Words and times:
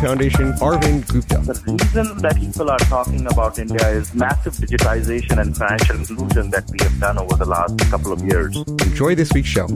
Foundation, 0.00 0.52
Arvind 0.60 1.08
Gupta. 1.08 1.38
The 1.38 1.54
reason 1.66 2.18
that 2.18 2.36
people 2.36 2.70
are 2.70 2.78
talking 2.78 3.26
about 3.26 3.58
India 3.58 3.88
is 3.88 4.14
massive 4.14 4.52
digitization 4.54 5.40
and 5.40 5.56
financial 5.56 5.96
inclusion 5.96 6.50
that 6.50 6.70
we 6.70 6.78
have 6.82 7.00
done 7.00 7.18
over 7.18 7.34
the 7.34 7.46
last 7.46 7.78
couple 7.90 8.12
of 8.12 8.22
years. 8.22 8.56
Enjoy 8.56 9.14
this 9.14 9.32
week's 9.32 9.48
show. 9.48 9.66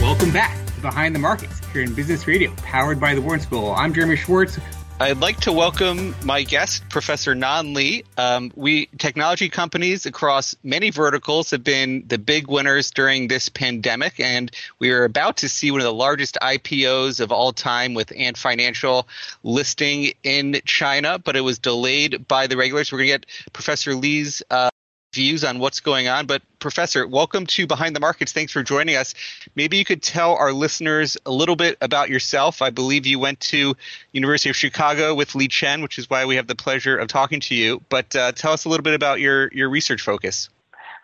Welcome 0.00 0.32
back 0.32 0.56
to 0.66 0.80
Behind 0.80 1.14
the 1.14 1.18
Markets 1.18 1.60
here 1.72 1.82
in 1.82 1.92
Business 1.94 2.26
Radio, 2.26 2.52
powered 2.56 2.98
by 2.98 3.14
the 3.14 3.20
Wharton 3.20 3.40
School. 3.40 3.72
I'm 3.72 3.92
Jeremy 3.92 4.16
Schwartz. 4.16 4.58
I'd 4.98 5.20
like 5.20 5.40
to 5.40 5.52
welcome 5.52 6.14
my 6.24 6.42
guest, 6.42 6.88
Professor 6.88 7.34
Nan 7.34 7.74
Li. 7.74 8.02
Um, 8.16 8.50
we 8.56 8.86
technology 8.96 9.50
companies 9.50 10.06
across 10.06 10.56
many 10.62 10.88
verticals 10.88 11.50
have 11.50 11.62
been 11.62 12.04
the 12.06 12.16
big 12.16 12.48
winners 12.48 12.92
during 12.92 13.28
this 13.28 13.50
pandemic, 13.50 14.18
and 14.18 14.50
we 14.78 14.92
are 14.92 15.04
about 15.04 15.36
to 15.38 15.50
see 15.50 15.70
one 15.70 15.82
of 15.82 15.84
the 15.84 15.92
largest 15.92 16.38
IPOs 16.40 17.20
of 17.20 17.30
all 17.30 17.52
time 17.52 17.92
with 17.92 18.10
Ant 18.16 18.38
Financial 18.38 19.06
listing 19.42 20.12
in 20.22 20.62
China, 20.64 21.18
but 21.18 21.36
it 21.36 21.42
was 21.42 21.58
delayed 21.58 22.26
by 22.26 22.46
the 22.46 22.56
regulators. 22.56 22.90
We're 22.90 23.00
going 23.00 23.10
to 23.10 23.18
get 23.18 23.52
Professor 23.52 23.94
Li's. 23.94 24.42
uh, 24.50 24.70
views 25.16 25.42
on 25.42 25.58
what's 25.58 25.80
going 25.80 26.06
on. 26.06 26.26
But 26.26 26.42
Professor, 26.60 27.06
welcome 27.08 27.46
to 27.46 27.66
Behind 27.66 27.96
the 27.96 28.00
Markets. 28.00 28.32
Thanks 28.32 28.52
for 28.52 28.62
joining 28.62 28.94
us. 28.94 29.14
Maybe 29.56 29.76
you 29.76 29.84
could 29.84 30.02
tell 30.02 30.36
our 30.36 30.52
listeners 30.52 31.16
a 31.26 31.32
little 31.32 31.56
bit 31.56 31.76
about 31.80 32.08
yourself. 32.08 32.62
I 32.62 32.70
believe 32.70 33.06
you 33.06 33.18
went 33.18 33.40
to 33.40 33.74
University 34.12 34.50
of 34.50 34.56
Chicago 34.56 35.14
with 35.14 35.30
Liqian, 35.30 35.82
which 35.82 35.98
is 35.98 36.08
why 36.08 36.24
we 36.24 36.36
have 36.36 36.46
the 36.46 36.54
pleasure 36.54 36.96
of 36.96 37.08
talking 37.08 37.40
to 37.40 37.54
you. 37.56 37.82
But 37.88 38.14
uh, 38.14 38.30
tell 38.30 38.52
us 38.52 38.64
a 38.64 38.68
little 38.68 38.84
bit 38.84 38.94
about 38.94 39.18
your 39.18 39.48
your 39.52 39.68
research 39.68 40.02
focus. 40.02 40.48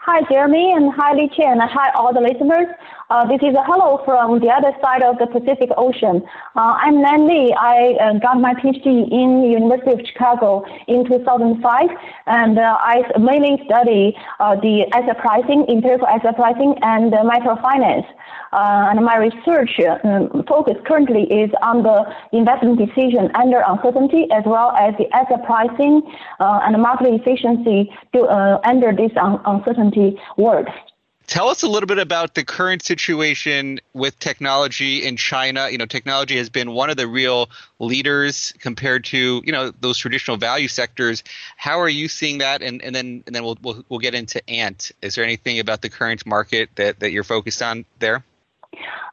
Hi, 0.01 0.21
Jeremy, 0.29 0.73
and 0.73 0.93
hi, 0.93 1.15
Liqian, 1.15 1.53
and 1.53 1.63
hi, 1.63 1.91
all 1.95 2.13
the 2.13 2.21
listeners. 2.21 2.67
Uh, 3.13 3.27
this 3.27 3.43
is 3.43 3.55
a 3.55 3.63
hello 3.69 4.01
from 4.07 4.41
the 4.41 4.49
other 4.49 4.73
side 4.81 5.03
of 5.03 5.19
the 5.19 5.27
Pacific 5.27 5.69
Ocean. 5.77 6.25
Uh, 6.57 6.81
I'm 6.81 7.03
Nan 7.03 7.29
Li. 7.29 7.53
I 7.53 7.93
uh, 8.01 8.19
got 8.19 8.41
my 8.41 8.55
PhD 8.55 8.89
in 9.13 9.45
University 9.53 9.93
of 9.93 10.01
Chicago 10.07 10.65
in 10.89 11.05
2005, 11.05 11.61
and 12.25 12.59
uh, 12.59 12.79
I 12.81 13.05
mainly 13.21 13.61
study 13.67 14.17
uh, 14.41 14.57
the 14.57 14.89
asset 14.97 15.19
pricing, 15.19 15.67
empirical 15.69 16.07
asset 16.07 16.37
pricing, 16.37 16.75
and 16.81 17.13
microfinance. 17.13 18.09
Uh, 18.55 18.89
and 18.89 19.05
my 19.05 19.19
research 19.19 19.77
um, 20.05 20.43
focus 20.49 20.79
currently 20.87 21.25
is 21.25 21.51
on 21.61 21.83
the 21.83 22.09
investment 22.33 22.79
decision 22.79 23.29
under 23.35 23.61
uncertainty, 23.69 24.25
as 24.33 24.45
well 24.47 24.73
as 24.73 24.95
the 24.97 25.05
asset 25.13 25.45
pricing 25.45 26.01
and 26.41 26.81
market 26.81 27.13
efficiency 27.13 27.93
to, 28.15 28.25
under 28.67 28.91
this 28.91 29.13
un- 29.21 29.39
uncertainty 29.45 30.19
world. 30.39 30.67
Tell 31.27 31.49
us 31.49 31.63
a 31.63 31.69
little 31.69 31.87
bit 31.87 31.99
about 31.99 32.35
the 32.35 32.45
current 32.45 32.83
situation 32.83 33.81
with 33.95 34.19
technology 34.19 35.05
in 35.05 35.17
China. 35.17 35.69
You 35.71 35.79
know, 35.79 35.87
technology 35.87 36.37
has 36.37 36.51
been 36.51 36.73
one 36.73 36.91
of 36.91 36.97
the 36.97 37.07
real 37.07 37.51
leaders 37.79 38.53
compared 38.59 39.05
to 39.07 39.43
you 39.45 39.53
know 39.53 39.73
those 39.81 39.99
traditional 39.99 40.37
value 40.37 40.69
sectors. 40.69 41.23
How 41.57 41.81
are 41.81 41.89
you 41.89 42.09
seeing 42.09 42.39
that? 42.39 42.63
And, 42.63 42.83
and 42.83 42.95
then 42.95 43.23
and 43.27 43.35
then 43.35 43.45
we'll, 43.45 43.59
we'll 43.63 43.85
we'll 43.89 44.01
get 44.01 44.15
into 44.15 44.49
Ant. 44.51 44.93
Is 45.01 45.15
there 45.15 45.25
anything 45.25 45.59
about 45.59 45.83
the 45.83 45.91
current 45.91 46.27
market 46.27 46.71
that 46.75 47.01
that 47.01 47.13
you're 47.13 47.25
focused 47.25 47.63
on 47.63 47.85
there? 47.99 48.25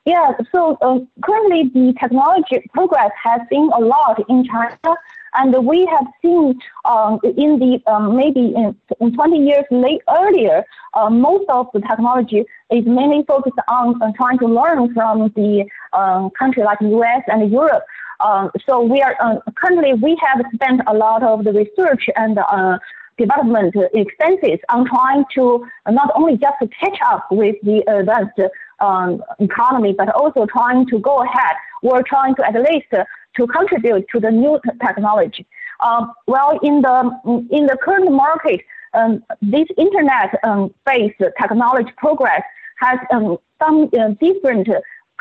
Yeah. 0.06 0.32
So 0.52 0.78
uh, 0.82 1.00
currently, 1.22 1.70
the 1.74 1.94
technology 2.00 2.70
progress 2.74 3.12
has 3.24 3.42
been 3.50 3.70
a 3.76 3.80
lot 3.80 4.24
in 4.28 4.46
China. 4.46 4.96
And 5.36 5.66
we 5.66 5.86
have 5.86 6.08
seen 6.22 6.60
um, 6.86 7.20
in 7.24 7.60
the 7.60 7.82
um, 7.88 8.16
maybe 8.16 8.54
in, 8.56 8.76
in 9.00 9.14
20 9.14 9.38
years 9.38 9.66
late, 9.72 10.02
earlier, 10.10 10.66
uh, 10.94 11.10
most 11.10 11.50
of 11.50 11.68
the 11.74 11.82
technology 11.82 12.46
is 12.72 12.86
mainly 12.86 13.24
focused 13.28 13.60
on 13.68 14.00
trying 14.16 14.40
to 14.40 14.48
learn 14.48 14.94
from 14.94 15.32
the 15.36 15.66
um, 15.94 16.30
country 16.32 16.64
like 16.64 16.80
US 16.82 17.24
and 17.28 17.52
Europe. 17.52 17.84
Uh, 18.20 18.50
so 18.68 18.82
we 18.82 19.02
are 19.02 19.16
uh, 19.22 19.40
currently 19.56 19.94
we 19.94 20.18
have 20.22 20.44
spent 20.54 20.82
a 20.88 20.94
lot 20.94 21.24
of 21.24 21.44
the 21.44 21.54
research 21.54 22.10
and 22.16 22.38
uh, 22.38 22.78
development 23.18 23.76
expenses 23.94 24.60
on 24.70 24.86
trying 24.88 25.24
to 25.36 25.66
not 25.90 26.12
only 26.16 26.38
just 26.38 26.58
catch 26.80 26.98
up 27.06 27.28
with 27.32 27.56
the 27.64 27.80
advanced 27.88 28.40
um, 28.82 29.24
economy, 29.40 29.94
but 29.98 30.10
also 30.16 30.46
trying 30.46 30.86
to 30.88 31.00
go 31.00 31.22
ahead. 31.24 31.56
We're 31.84 32.04
trying 32.04 32.36
to 32.36 32.46
at 32.46 32.56
least 32.56 32.88
to 32.92 33.48
contribute 33.48 34.06
to 34.14 34.20
the 34.20 34.32
new 34.32 34.60
technology. 34.86 35.46
Um, 35.80 36.14
well, 36.28 36.60
in 36.62 36.82
the 36.82 37.48
in 37.52 37.66
the 37.68 37.78
current 37.82 38.12
market, 38.12 38.62
um, 38.94 39.24
this 39.42 39.68
internet-based 39.78 41.22
um, 41.22 41.32
technology 41.42 41.92
progress 41.98 42.42
has 42.80 43.00
um, 43.12 43.38
some 43.62 43.90
uh, 43.98 44.10
different 44.20 44.68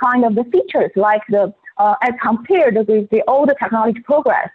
kind 0.02 0.24
of 0.24 0.34
the 0.34 0.44
features, 0.44 0.90
like 0.96 1.22
the 1.28 1.52
uh, 1.76 1.94
as 2.02 2.12
compared 2.20 2.74
with 2.74 3.08
the 3.10 3.22
old 3.28 3.50
technology 3.60 4.00
progress. 4.00 4.50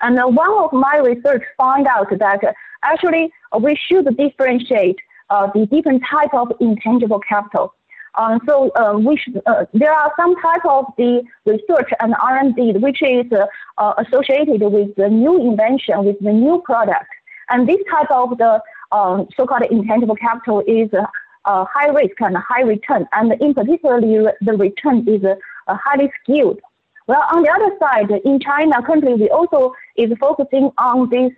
And 0.00 0.18
uh, 0.18 0.26
one 0.26 0.52
of 0.58 0.72
my 0.72 0.98
research 0.98 1.42
found 1.56 1.86
out 1.88 2.08
that 2.10 2.54
actually 2.84 3.32
we 3.60 3.76
should 3.76 4.16
differentiate 4.16 4.98
uh, 5.30 5.48
the 5.54 5.66
different 5.66 6.02
type 6.08 6.32
of 6.32 6.52
intangible 6.60 7.20
capital. 7.20 7.74
Uh, 8.18 8.36
so 8.48 8.68
uh, 8.74 8.98
uh, 9.46 9.64
there 9.72 9.92
are 9.92 10.12
some 10.18 10.34
type 10.42 10.64
of 10.64 10.86
the 10.98 11.22
research 11.46 11.88
and 12.00 12.16
R&D 12.20 12.72
which 12.78 13.00
is 13.00 13.30
uh, 13.30 13.46
uh, 13.78 13.94
associated 13.98 14.60
with 14.60 14.94
the 14.96 15.08
new 15.08 15.40
invention, 15.40 16.04
with 16.04 16.18
the 16.18 16.32
new 16.32 16.60
product. 16.64 17.06
And 17.48 17.68
this 17.68 17.78
type 17.88 18.10
of 18.10 18.36
the 18.36 18.60
um, 18.90 19.28
so-called 19.36 19.62
intangible 19.70 20.16
capital 20.16 20.64
is 20.66 20.90
uh, 20.92 21.64
high 21.72 21.90
risk 21.90 22.20
and 22.20 22.36
high 22.36 22.62
return. 22.62 23.06
And 23.12 23.40
in 23.40 23.54
particular, 23.54 24.00
the 24.00 24.52
return 24.52 25.06
is 25.08 25.22
highly 25.68 26.10
skewed. 26.20 26.60
Well, 27.06 27.24
on 27.32 27.44
the 27.44 27.50
other 27.50 27.70
side, 27.78 28.10
in 28.24 28.40
China, 28.40 28.82
currently 28.82 29.14
we 29.14 29.30
also 29.30 29.72
is 29.96 30.10
focusing 30.18 30.72
on 30.76 31.08
this 31.08 31.32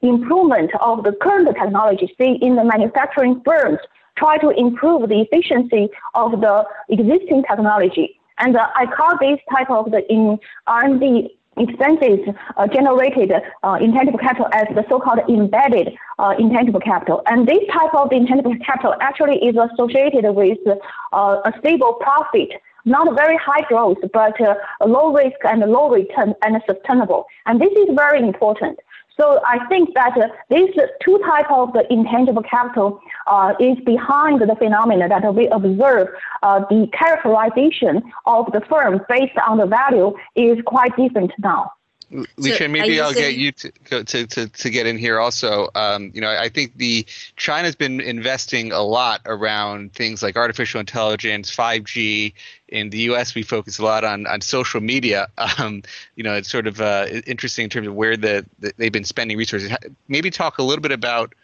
improvement 0.00 0.70
of 0.80 1.02
the 1.02 1.12
current 1.20 1.48
technology, 1.48 2.14
say 2.18 2.38
in 2.40 2.54
the 2.54 2.64
manufacturing 2.64 3.42
firms 3.44 3.80
try 4.20 4.36
to 4.38 4.50
improve 4.50 5.08
the 5.08 5.20
efficiency 5.26 5.88
of 6.14 6.30
the 6.44 6.64
existing 6.88 7.42
technology. 7.50 8.20
And 8.38 8.56
uh, 8.56 8.68
I 8.74 8.86
call 8.86 9.18
this 9.20 9.38
type 9.52 9.70
of 9.70 9.90
the 9.90 10.00
in 10.12 10.38
R&D 10.66 11.36
expenses 11.56 12.20
uh, 12.56 12.66
generated 12.68 13.32
uh, 13.62 13.78
intangible 13.80 14.18
capital 14.18 14.46
as 14.52 14.66
the 14.74 14.84
so-called 14.88 15.20
embedded 15.28 15.88
uh, 16.18 16.34
intangible 16.38 16.80
capital. 16.80 17.22
And 17.26 17.46
this 17.46 17.60
type 17.72 17.94
of 17.94 18.12
intangible 18.12 18.54
capital 18.64 18.94
actually 19.00 19.38
is 19.38 19.56
associated 19.56 20.24
with 20.34 20.58
uh, 20.66 21.40
a 21.44 21.52
stable 21.58 21.94
profit, 21.94 22.50
not 22.84 23.14
very 23.14 23.36
high 23.36 23.62
growth, 23.68 23.98
but 24.12 24.40
uh, 24.40 24.54
low 24.86 25.12
risk 25.12 25.36
and 25.44 25.60
low 25.60 25.90
return 25.90 26.34
and 26.42 26.62
sustainable. 26.68 27.26
And 27.46 27.60
this 27.60 27.72
is 27.72 27.88
very 27.94 28.20
important. 28.20 28.78
So 29.20 29.38
I 29.44 29.66
think 29.68 29.90
that 29.94 30.16
uh, 30.16 30.28
these 30.48 30.70
two 31.02 31.18
types 31.18 31.48
of 31.50 31.74
the 31.74 31.84
intangible 31.92 32.42
capital 32.42 33.00
uh, 33.26 33.52
is 33.60 33.76
behind 33.84 34.40
the 34.40 34.56
phenomena 34.56 35.08
that 35.08 35.34
we 35.34 35.46
observe. 35.48 36.08
Uh, 36.42 36.60
the 36.70 36.88
characterization 36.98 38.02
of 38.24 38.46
the 38.52 38.62
firm 38.62 39.02
based 39.10 39.36
on 39.46 39.58
the 39.58 39.66
value 39.66 40.14
is 40.36 40.56
quite 40.64 40.96
different 40.96 41.32
now. 41.38 41.70
Liqian, 42.12 42.72
maybe 42.72 43.00
I'll 43.00 43.12
get 43.12 43.36
you 43.36 43.52
to, 43.52 43.70
to, 44.04 44.26
to, 44.26 44.48
to, 44.48 44.70
get 44.70 44.86
in 44.86 44.98
here 44.98 45.20
also. 45.20 45.68
Um, 45.76 46.10
you 46.12 46.20
know, 46.20 46.30
I 46.30 46.48
think 46.48 46.76
the 46.76 47.06
China's 47.36 47.76
been 47.76 48.00
investing 48.00 48.72
a 48.72 48.82
lot 48.82 49.20
around 49.26 49.92
things 49.92 50.20
like 50.20 50.36
artificial 50.36 50.80
intelligence, 50.80 51.54
5G. 51.54 52.32
In 52.68 52.90
the 52.90 52.98
U.S., 52.98 53.34
we 53.34 53.44
focus 53.44 53.78
a 53.78 53.84
lot 53.84 54.04
on, 54.04 54.26
on 54.26 54.40
social 54.40 54.80
media. 54.80 55.28
Um, 55.58 55.82
you 56.14 56.22
know, 56.22 56.34
it's 56.34 56.50
sort 56.50 56.66
of 56.66 56.80
uh, 56.80 57.06
interesting 57.26 57.64
in 57.64 57.70
terms 57.70 57.86
of 57.86 57.94
where 57.94 58.16
the, 58.16 58.46
the, 58.60 58.72
they've 58.76 58.92
been 58.92 59.04
spending 59.04 59.36
resources. 59.36 59.72
Maybe 60.08 60.30
talk 60.30 60.58
a 60.58 60.62
little 60.62 60.80
bit 60.80 60.92
about 60.92 61.34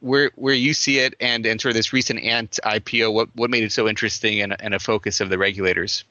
where 0.00 0.30
where 0.36 0.54
you 0.54 0.74
see 0.74 0.98
it 0.98 1.14
and, 1.18 1.44
and 1.46 1.60
sort 1.60 1.70
of 1.70 1.76
this 1.76 1.92
recent 1.92 2.20
Ant 2.20 2.58
IPO. 2.64 3.12
What 3.12 3.34
what 3.34 3.50
made 3.50 3.64
it 3.64 3.72
so 3.72 3.88
interesting 3.88 4.40
and, 4.42 4.54
and 4.60 4.74
a 4.74 4.78
focus 4.78 5.20
of 5.20 5.30
the 5.30 5.38
regulators? 5.38 6.04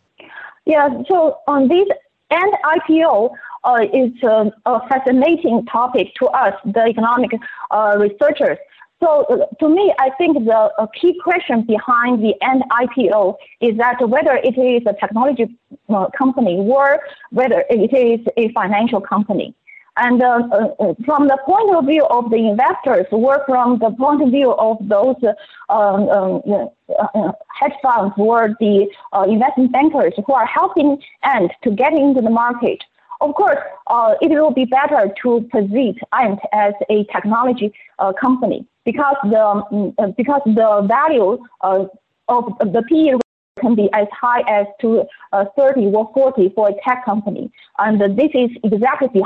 Yeah, 0.66 0.90
so 1.08 1.40
on 1.48 1.68
this 1.68 1.88
Ant 2.32 2.56
IPO, 2.66 3.36
uh, 3.64 3.86
is 3.94 4.12
uh, 4.24 4.50
a 4.66 4.88
fascinating 4.88 5.66
topic 5.66 6.14
to 6.16 6.28
us, 6.28 6.54
the 6.66 6.86
economic 6.88 7.32
uh, 7.72 7.96
researchers. 7.98 8.58
So 9.02 9.26
uh, 9.26 9.46
to 9.60 9.68
me, 9.68 9.94
I 10.00 10.12
think 10.18 10.38
the 10.46 10.88
key 11.00 11.20
question 11.22 11.64
behind 11.64 12.24
the 12.24 12.34
Ant 12.42 12.64
IPO 12.72 13.36
is 13.60 13.78
that 13.78 13.98
whether 14.08 14.36
it 14.36 14.58
is 14.58 14.84
a 14.88 14.94
technology 14.94 15.58
uh, 15.90 16.08
company 16.18 16.58
or 16.58 17.00
whether 17.32 17.66
it 17.70 17.94
is 17.94 18.26
a 18.38 18.52
financial 18.54 19.02
company. 19.02 19.54
And 19.98 20.24
uh, 20.24 20.40
uh, 20.52 20.94
from 21.06 21.28
the 21.28 21.38
point 21.46 21.76
of 21.76 21.86
view 21.86 22.06
of 22.06 22.32
the 22.32 22.38
investors, 22.38 23.06
or 23.12 23.44
from 23.46 23.78
the 23.78 23.92
point 23.92 24.24
of 24.24 24.30
view 24.30 24.54
of 24.54 24.78
those 24.82 25.18
um, 25.70 26.10
um, 26.10 26.42
uh, 26.98 27.32
hedge 27.60 27.78
funds 27.84 28.14
or 28.18 28.56
the 28.60 28.88
investment 29.28 29.72
bankers 29.72 30.14
who 30.26 30.34
are 30.34 30.48
helping 30.48 30.98
Ant 31.24 31.52
to 31.64 31.72
get 31.72 31.94
into 31.94 32.22
the 32.22 32.32
market, 32.32 32.84
of 33.24 33.34
course, 33.36 33.58
uh, 33.88 34.16
it 34.22 34.30
will 34.30 34.52
be 34.52 34.66
better 34.66 35.14
to 35.22 35.48
position 35.52 36.00
Ant 36.12 36.40
as 36.52 36.74
a 36.90 37.06
technology 37.06 37.74
uh, 38.00 38.12
company 38.14 38.68
because 38.86 39.16
the 39.24 39.44
um, 39.44 40.14
because 40.18 40.42
the 40.46 40.86
value 40.88 41.40
uh, 41.62 41.86
of 42.28 42.44
the 42.60 42.84
PE 42.90 43.18
can 43.62 43.76
be 43.76 43.90
as 43.94 44.08
high 44.12 44.42
as 44.50 44.66
to 44.82 45.06
uh, 45.32 45.46
30 45.58 45.86
or 45.94 46.12
40 46.14 46.50
for 46.56 46.70
a 46.70 46.74
tech 46.84 47.06
company, 47.06 47.52
and 47.80 48.02
this 48.18 48.32
is 48.34 48.50
exactly 48.64 49.24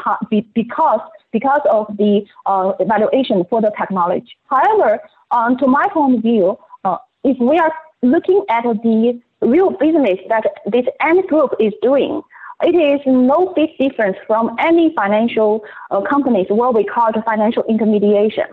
because 0.53 0.99
because 1.31 1.61
of 1.71 1.87
the 1.97 2.25
uh, 2.45 2.73
valuation 2.85 3.43
for 3.49 3.61
the 3.61 3.71
technology. 3.77 4.37
However, 4.49 4.99
um, 5.31 5.57
to 5.57 5.67
my 5.67 5.87
point 5.91 6.17
of 6.17 6.21
view, 6.21 6.57
uh, 6.83 6.97
if 7.23 7.37
we 7.39 7.57
are 7.57 7.73
looking 8.03 8.43
at 8.49 8.63
the 8.63 9.19
real 9.41 9.71
business 9.71 10.19
that 10.29 10.45
this 10.65 10.85
Ant 11.01 11.27
Group 11.27 11.53
is 11.59 11.73
doing, 11.81 12.21
it 12.63 12.75
is 12.75 13.01
no 13.05 13.53
big 13.55 13.77
difference 13.77 14.17
from 14.25 14.55
any 14.59 14.93
financial 14.95 15.63
uh, 15.91 16.01
companies, 16.01 16.47
what 16.49 16.73
we 16.73 16.83
call 16.83 17.11
the 17.13 17.21
financial 17.21 17.63
intermediation. 17.63 18.45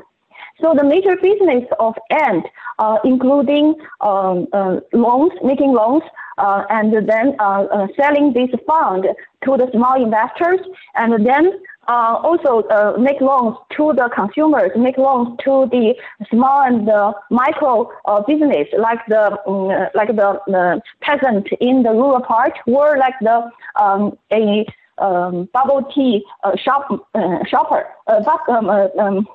So 0.60 0.72
the 0.74 0.84
major 0.84 1.16
business 1.16 1.64
of 1.80 1.94
Ant, 2.10 2.46
uh, 2.78 2.98
including 3.04 3.74
um, 4.00 4.46
uh, 4.52 4.80
loans, 4.92 5.32
making 5.42 5.72
loans, 5.72 6.04
uh, 6.38 6.62
and 6.70 6.92
then 7.08 7.34
uh, 7.40 7.64
uh, 7.64 7.86
selling 7.96 8.32
this 8.32 8.50
fund 8.66 9.04
to 9.44 9.56
the 9.56 9.68
small 9.72 10.02
investors, 10.02 10.60
and 10.94 11.26
then 11.26 11.60
uh, 11.88 12.20
also 12.22 12.66
uh, 12.68 12.96
make 12.98 13.20
loans 13.20 13.56
to 13.76 13.92
the 13.94 14.08
consumers, 14.14 14.70
make 14.76 14.98
loans 14.98 15.36
to 15.44 15.68
the 15.70 15.94
small 16.30 16.62
and 16.62 16.88
the 16.88 17.12
micro 17.30 17.90
uh, 18.06 18.22
business, 18.22 18.68
like 18.78 19.00
the 19.08 19.38
um, 19.46 19.68
like 19.94 20.08
the, 20.08 20.40
the 20.46 20.80
peasant 21.00 21.46
in 21.60 21.82
the 21.82 21.90
rural 21.90 22.20
part, 22.20 22.52
or 22.66 22.96
like 22.98 23.14
the 23.20 23.50
um, 23.80 24.16
a 24.32 24.66
um, 24.98 25.48
bubble 25.52 25.82
tea 25.94 26.24
uh, 26.42 26.56
shop 26.56 26.88
uh, 27.14 27.38
shopper, 27.46 27.86
uh, 28.06 28.22
um, 28.48 28.70
um, 28.70 29.28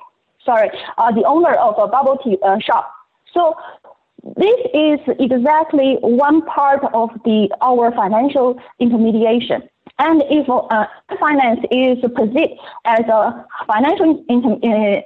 sorry, 0.44 0.70
the 1.14 1.24
owner 1.26 1.54
of 1.54 1.74
a 1.78 1.86
bubble 1.86 2.18
tea 2.24 2.36
shop. 2.60 2.92
So 3.32 3.56
this 4.36 4.60
is 4.74 5.00
exactly 5.18 5.96
one 6.00 6.42
part 6.42 6.82
of 6.92 7.10
the 7.24 7.48
our 7.60 7.92
financial 7.92 8.60
intermediation. 8.78 9.62
And 10.00 10.22
if 10.30 10.48
uh, 10.48 10.86
finance 11.20 11.60
is 11.70 11.98
perceived 12.14 12.54
as 12.86 13.00
a 13.00 13.44
financial 13.66 14.24
in, 14.30 14.40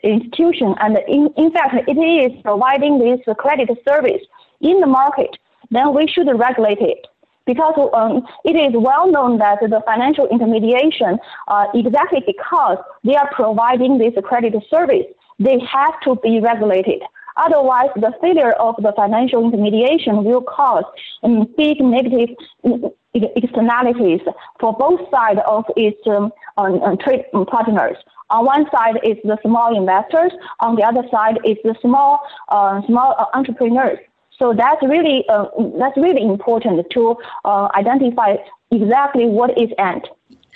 institution, 0.04 0.72
and 0.80 0.98
in, 1.08 1.34
in 1.36 1.50
fact 1.50 1.74
it 1.88 1.98
is 1.98 2.40
providing 2.42 3.00
this 3.00 3.18
credit 3.36 3.70
service 3.86 4.22
in 4.60 4.78
the 4.78 4.86
market, 4.86 5.36
then 5.72 5.92
we 5.94 6.06
should 6.06 6.28
regulate 6.38 6.78
it 6.80 7.08
because 7.44 7.74
um, 7.92 8.22
it 8.44 8.54
is 8.54 8.72
well 8.74 9.10
known 9.10 9.38
that 9.38 9.58
the 9.60 9.82
financial 9.84 10.28
intermediation, 10.28 11.18
uh, 11.48 11.66
exactly 11.74 12.22
because 12.24 12.78
they 13.02 13.16
are 13.16 13.28
providing 13.34 13.98
this 13.98 14.14
credit 14.22 14.54
service, 14.70 15.06
they 15.40 15.58
have 15.58 16.00
to 16.04 16.14
be 16.22 16.38
regulated. 16.38 17.02
Otherwise, 17.36 17.90
the 17.96 18.12
failure 18.20 18.52
of 18.52 18.76
the 18.78 18.92
financial 18.94 19.44
intermediation 19.44 20.22
will 20.22 20.40
cause 20.40 20.84
um, 21.24 21.52
big 21.56 21.80
negative 21.80 22.36
externalities 23.14 24.20
for 24.60 24.72
both 24.72 25.00
sides 25.10 25.40
of 25.46 25.64
its 25.76 25.98
um, 26.06 26.32
um, 26.56 26.96
trade 26.98 27.24
partners. 27.48 27.96
On 28.30 28.44
one 28.44 28.66
side 28.70 28.96
is 29.04 29.16
the 29.22 29.38
small 29.42 29.76
investors. 29.76 30.32
On 30.60 30.76
the 30.76 30.82
other 30.82 31.06
side 31.10 31.38
is 31.44 31.56
the 31.62 31.76
small 31.80 32.20
uh, 32.48 32.80
small 32.86 33.14
uh, 33.18 33.26
entrepreneurs. 33.34 33.98
So 34.38 34.52
that's 34.52 34.82
really 34.82 35.24
uh, 35.28 35.46
that's 35.78 35.96
really 35.96 36.22
important 36.22 36.86
to 36.90 37.16
uh, 37.44 37.68
identify 37.74 38.36
exactly 38.70 39.26
what 39.26 39.50
is 39.58 39.70
Ant. 39.78 40.06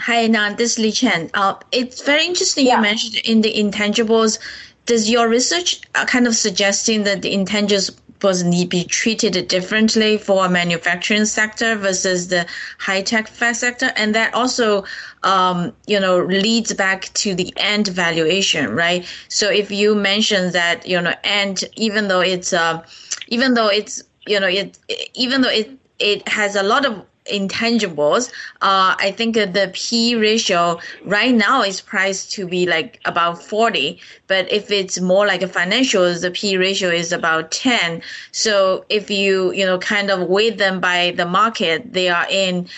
Hi, 0.00 0.26
Nan. 0.26 0.56
This 0.56 0.78
is 0.78 0.84
Liqian. 0.84 1.30
Uh, 1.34 1.54
it's 1.72 2.02
very 2.02 2.24
interesting 2.24 2.66
yeah. 2.66 2.76
you 2.76 2.82
mentioned 2.82 3.16
in 3.24 3.42
the 3.42 3.52
intangibles. 3.52 4.38
Does 4.86 5.10
your 5.10 5.28
research 5.28 5.82
uh, 5.94 6.06
kind 6.06 6.26
of 6.26 6.34
suggesting 6.34 7.04
that 7.04 7.22
the 7.22 7.34
intangibles 7.34 7.96
was 8.22 8.42
need 8.42 8.68
be 8.68 8.84
treated 8.84 9.48
differently 9.48 10.18
for 10.18 10.44
a 10.44 10.48
manufacturing 10.48 11.24
sector 11.24 11.76
versus 11.76 12.28
the 12.28 12.46
high 12.78 13.02
tech 13.02 13.28
sector, 13.28 13.92
and 13.96 14.14
that 14.14 14.34
also, 14.34 14.84
um, 15.22 15.72
you 15.86 15.98
know, 15.98 16.24
leads 16.24 16.72
back 16.74 17.12
to 17.14 17.34
the 17.34 17.52
Ant 17.56 17.88
valuation, 17.88 18.70
right? 18.74 19.06
So 19.28 19.50
if 19.50 19.70
you 19.70 19.94
mention 19.94 20.52
that, 20.52 20.86
you 20.86 21.00
know, 21.00 21.14
and 21.24 21.62
even 21.76 22.08
though 22.08 22.20
it's, 22.20 22.52
uh, 22.52 22.84
even 23.28 23.54
though 23.54 23.68
it's, 23.68 24.02
you 24.26 24.38
know, 24.40 24.48
it, 24.48 24.78
even 25.14 25.40
though 25.40 25.50
it 25.50 25.70
it 25.98 26.28
has 26.28 26.54
a 26.54 26.62
lot 26.62 26.86
of 26.86 27.04
intangibles, 27.28 28.30
uh, 28.62 28.94
I 28.98 29.12
think 29.16 29.34
the 29.34 29.70
P 29.74 30.14
ratio 30.14 30.78
right 31.04 31.34
now 31.34 31.62
is 31.62 31.80
priced 31.80 32.32
to 32.32 32.46
be 32.46 32.66
like 32.66 33.00
about 33.04 33.42
40. 33.42 34.00
But 34.26 34.50
if 34.52 34.70
it's 34.70 35.00
more 35.00 35.26
like 35.26 35.42
a 35.42 35.48
financials, 35.48 36.22
the 36.22 36.30
P 36.30 36.56
ratio 36.56 36.90
is 36.90 37.12
about 37.12 37.50
10. 37.50 38.02
So 38.32 38.84
if 38.88 39.10
you, 39.10 39.52
you 39.52 39.64
know, 39.64 39.78
kind 39.78 40.10
of 40.10 40.28
weigh 40.28 40.50
them 40.50 40.80
by 40.80 41.12
the 41.16 41.26
market 41.26 41.92
they 41.92 42.08
are 42.08 42.26
in, 42.30 42.68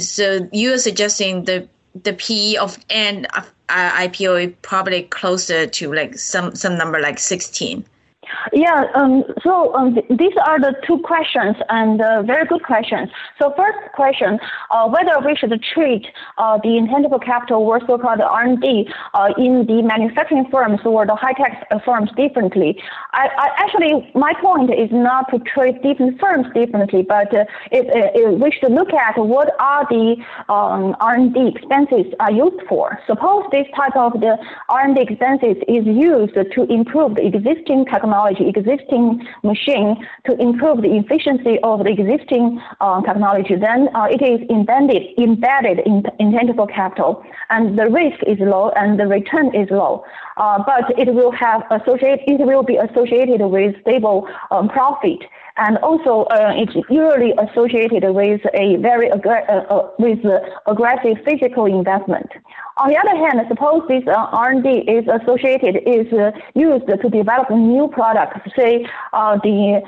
so 0.00 0.48
you're 0.52 0.78
suggesting 0.78 1.44
the 1.44 1.68
the 2.02 2.12
P 2.12 2.56
of 2.58 2.78
Ant 2.90 3.26
uh, 3.34 3.42
IPO 3.68 4.48
is 4.48 4.54
probably 4.62 5.02
closer 5.04 5.66
to 5.66 5.92
like 5.92 6.18
some 6.18 6.54
some 6.54 6.76
number 6.76 7.00
like 7.00 7.18
16. 7.18 7.84
Yeah, 8.52 8.84
um, 8.94 9.24
so 9.42 9.74
um, 9.74 9.94
th- 9.94 10.06
these 10.08 10.32
are 10.46 10.58
the 10.58 10.74
two 10.86 10.98
questions 10.98 11.56
and 11.68 12.00
uh, 12.00 12.22
very 12.22 12.46
good 12.46 12.62
questions. 12.62 13.10
So 13.40 13.52
first 13.56 13.78
question, 13.94 14.38
uh, 14.70 14.88
whether 14.88 15.14
we 15.24 15.36
should 15.36 15.52
treat 15.74 16.06
uh, 16.38 16.58
the 16.62 16.76
intangible 16.76 17.18
capital 17.18 17.62
or 17.62 17.80
so-called 17.86 18.20
R&D 18.20 18.88
uh, 19.14 19.32
in 19.38 19.66
the 19.66 19.82
manufacturing 19.82 20.46
firms 20.50 20.80
or 20.84 21.06
the 21.06 21.14
high-tech 21.14 21.68
firms 21.84 22.10
differently. 22.16 22.80
I, 23.12 23.28
I, 23.36 23.48
actually, 23.58 24.10
my 24.14 24.32
point 24.40 24.70
is 24.70 24.90
not 24.92 25.30
to 25.30 25.38
treat 25.40 25.82
different 25.82 26.20
firms 26.20 26.46
differently, 26.54 27.02
but 27.02 27.34
uh, 27.34 27.44
it, 27.70 27.86
it, 28.14 28.40
we 28.40 28.50
should 28.52 28.72
look 28.72 28.92
at 28.92 29.18
what 29.18 29.54
are 29.60 29.86
the 29.90 30.16
um, 30.48 30.96
R&D 31.00 31.52
expenses 31.54 32.12
are 32.20 32.32
used 32.32 32.60
for. 32.68 32.98
Suppose 33.06 33.44
this 33.52 33.66
type 33.76 33.96
of 33.96 34.12
the 34.20 34.38
R&D 34.68 35.00
expenses 35.00 35.56
is 35.68 35.84
used 35.86 36.34
to 36.34 36.62
improve 36.72 37.16
the 37.16 37.26
existing 37.26 37.86
technology 37.86 38.15
technology, 38.16 38.48
existing 38.48 39.26
machine 39.42 39.96
to 40.24 40.32
improve 40.40 40.82
the 40.82 40.96
efficiency 40.96 41.58
of 41.62 41.84
the 41.84 41.90
existing 41.90 42.60
uh, 42.80 43.00
technology, 43.02 43.54
then 43.56 43.88
uh, 43.94 44.08
it 44.10 44.22
is 44.22 44.40
embedded, 44.48 45.02
embedded 45.18 45.80
in 45.86 46.02
intangible 46.18 46.66
capital, 46.66 47.22
and 47.50 47.78
the 47.78 47.88
risk 47.90 48.18
is 48.26 48.38
low 48.40 48.70
and 48.76 48.98
the 48.98 49.06
return 49.06 49.54
is 49.54 49.68
low. 49.70 50.04
Uh, 50.36 50.62
but 50.64 50.98
it 50.98 51.12
will 51.14 51.32
have 51.32 51.62
associate, 51.70 52.20
it 52.26 52.44
will 52.44 52.62
be 52.62 52.76
associated 52.76 53.40
with 53.46 53.74
stable 53.82 54.28
um, 54.50 54.68
profit 54.68 55.20
and 55.56 55.78
also 55.78 56.24
uh, 56.30 56.52
it's 56.54 56.74
usually 56.90 57.32
associated 57.38 58.04
with 58.12 58.40
a 58.54 58.76
very 58.76 59.08
aggra- 59.08 59.48
uh, 59.48 59.74
uh, 59.74 59.90
with 59.98 60.20
aggressive 60.66 61.16
physical 61.24 61.66
investment. 61.66 62.30
On 62.78 62.90
the 62.90 62.98
other 62.98 63.16
hand, 63.16 63.40
suppose 63.48 63.82
this 63.88 64.02
uh, 64.06 64.28
R&D 64.32 64.68
is 64.68 65.06
associated 65.08 65.76
is 65.86 66.12
uh, 66.12 66.30
used 66.54 66.86
to 66.86 67.08
develop 67.08 67.50
new 67.50 67.88
products, 67.88 68.38
say 68.54 68.86
the 69.14 69.82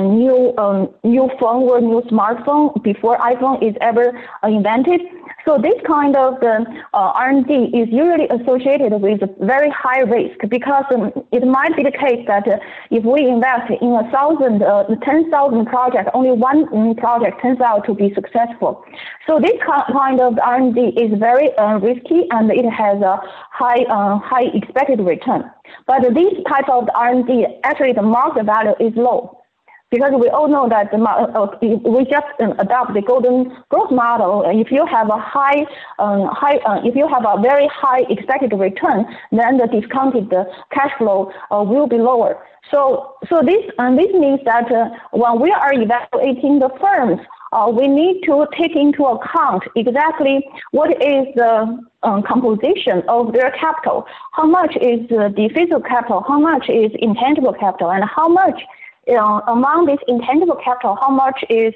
new 0.00 0.54
um, 0.56 0.88
new 1.04 1.28
phone 1.38 1.68
or 1.68 1.80
new 1.80 2.00
smartphone 2.08 2.82
before 2.82 3.18
iPhone 3.18 3.62
is 3.62 3.76
ever 3.82 4.18
invented. 4.42 5.02
So 5.46 5.58
this 5.58 5.74
kind 5.86 6.16
of 6.16 6.42
uh, 6.42 6.64
R&D 6.92 7.52
is 7.52 7.88
usually 7.90 8.28
associated 8.28 8.92
with 9.00 9.20
very 9.40 9.70
high 9.70 10.00
risk 10.00 10.38
because 10.48 10.84
um, 10.94 11.12
it 11.32 11.44
might 11.46 11.74
be 11.76 11.82
the 11.82 11.92
case 11.92 12.24
that 12.26 12.46
uh, 12.46 12.58
if 12.90 13.04
we 13.04 13.26
invest 13.26 13.70
in 13.80 13.92
a 13.92 14.10
thousand, 14.10 14.62
uh, 14.62 14.84
10,000 15.10 15.66
projects, 15.66 16.10
only 16.14 16.30
one 16.30 16.94
project 16.96 17.42
turns 17.42 17.60
out 17.60 17.84
to 17.86 17.94
be 17.94 18.14
successful. 18.14 18.84
So 19.26 19.40
this 19.40 19.58
kind 19.66 20.20
of 20.20 20.38
R&D 20.38 20.80
is 20.96 21.18
very 21.18 21.52
uh, 21.56 21.78
risky 21.78 22.26
and 22.30 22.50
it 22.50 22.68
has 22.70 23.02
a 23.02 23.18
high, 23.50 23.82
uh, 23.90 24.18
high 24.18 24.46
expected 24.54 25.00
return. 25.00 25.50
But 25.86 26.02
this 26.14 26.32
type 26.48 26.68
of 26.68 26.88
R&D, 26.94 27.46
actually 27.64 27.92
the 27.92 28.02
market 28.02 28.46
value 28.46 28.74
is 28.78 28.92
low. 28.94 29.36
because 29.90 30.12
we 30.22 30.28
all 30.28 30.48
know 30.48 30.68
that 30.68 30.90
the, 30.92 30.98
uh, 31.02 31.48
we 31.62 32.04
just 32.04 32.30
um, 32.40 32.52
adopt 32.60 32.94
the 32.94 33.02
Gordon 33.02 33.38
growth 33.70 33.90
model. 33.90 34.44
If 34.46 34.70
you 34.70 34.86
have 34.86 35.08
a 35.08 35.18
high, 35.18 35.66
um, 35.98 36.28
high, 36.30 36.58
uh, 36.58 36.80
if 36.84 36.94
you 36.94 37.08
have 37.08 37.24
a 37.26 37.40
very 37.42 37.68
high 37.82 38.02
expected 38.08 38.52
return, 38.52 39.04
then 39.32 39.58
the 39.58 39.66
discounted 39.66 40.30
cash 40.70 40.92
flow 40.98 41.32
uh, 41.50 41.64
will 41.64 41.88
be 41.88 41.96
lower. 41.96 42.38
So, 42.70 43.16
so 43.28 43.42
this 43.42 43.64
this 43.96 44.12
means 44.14 44.40
that 44.44 44.70
uh, 44.70 44.90
when 45.12 45.40
we 45.40 45.50
are 45.50 45.72
evaluating 45.72 46.60
the 46.60 46.70
firms, 46.80 47.20
uh, 47.52 47.68
we 47.68 47.88
need 47.88 48.22
to 48.26 48.46
take 48.56 48.76
into 48.76 49.04
account 49.04 49.64
exactly 49.74 50.46
what 50.70 50.90
is 51.02 51.26
the 51.34 51.80
um, 52.02 52.22
composition 52.22 53.02
of 53.08 53.32
their 53.32 53.50
capital, 53.52 54.06
how 54.32 54.46
much 54.46 54.76
is 54.76 55.08
the 55.08 55.50
physical 55.54 55.80
capital, 55.80 56.24
how 56.26 56.38
much 56.38 56.68
is 56.68 56.92
intangible 57.00 57.52
capital, 57.52 57.90
and 57.90 58.04
how 58.04 58.28
much 58.28 58.60
know, 59.08 59.42
among 59.48 59.86
this 59.86 59.98
intangible 60.06 60.56
capital, 60.62 60.96
how 61.00 61.10
much 61.10 61.42
is 61.48 61.74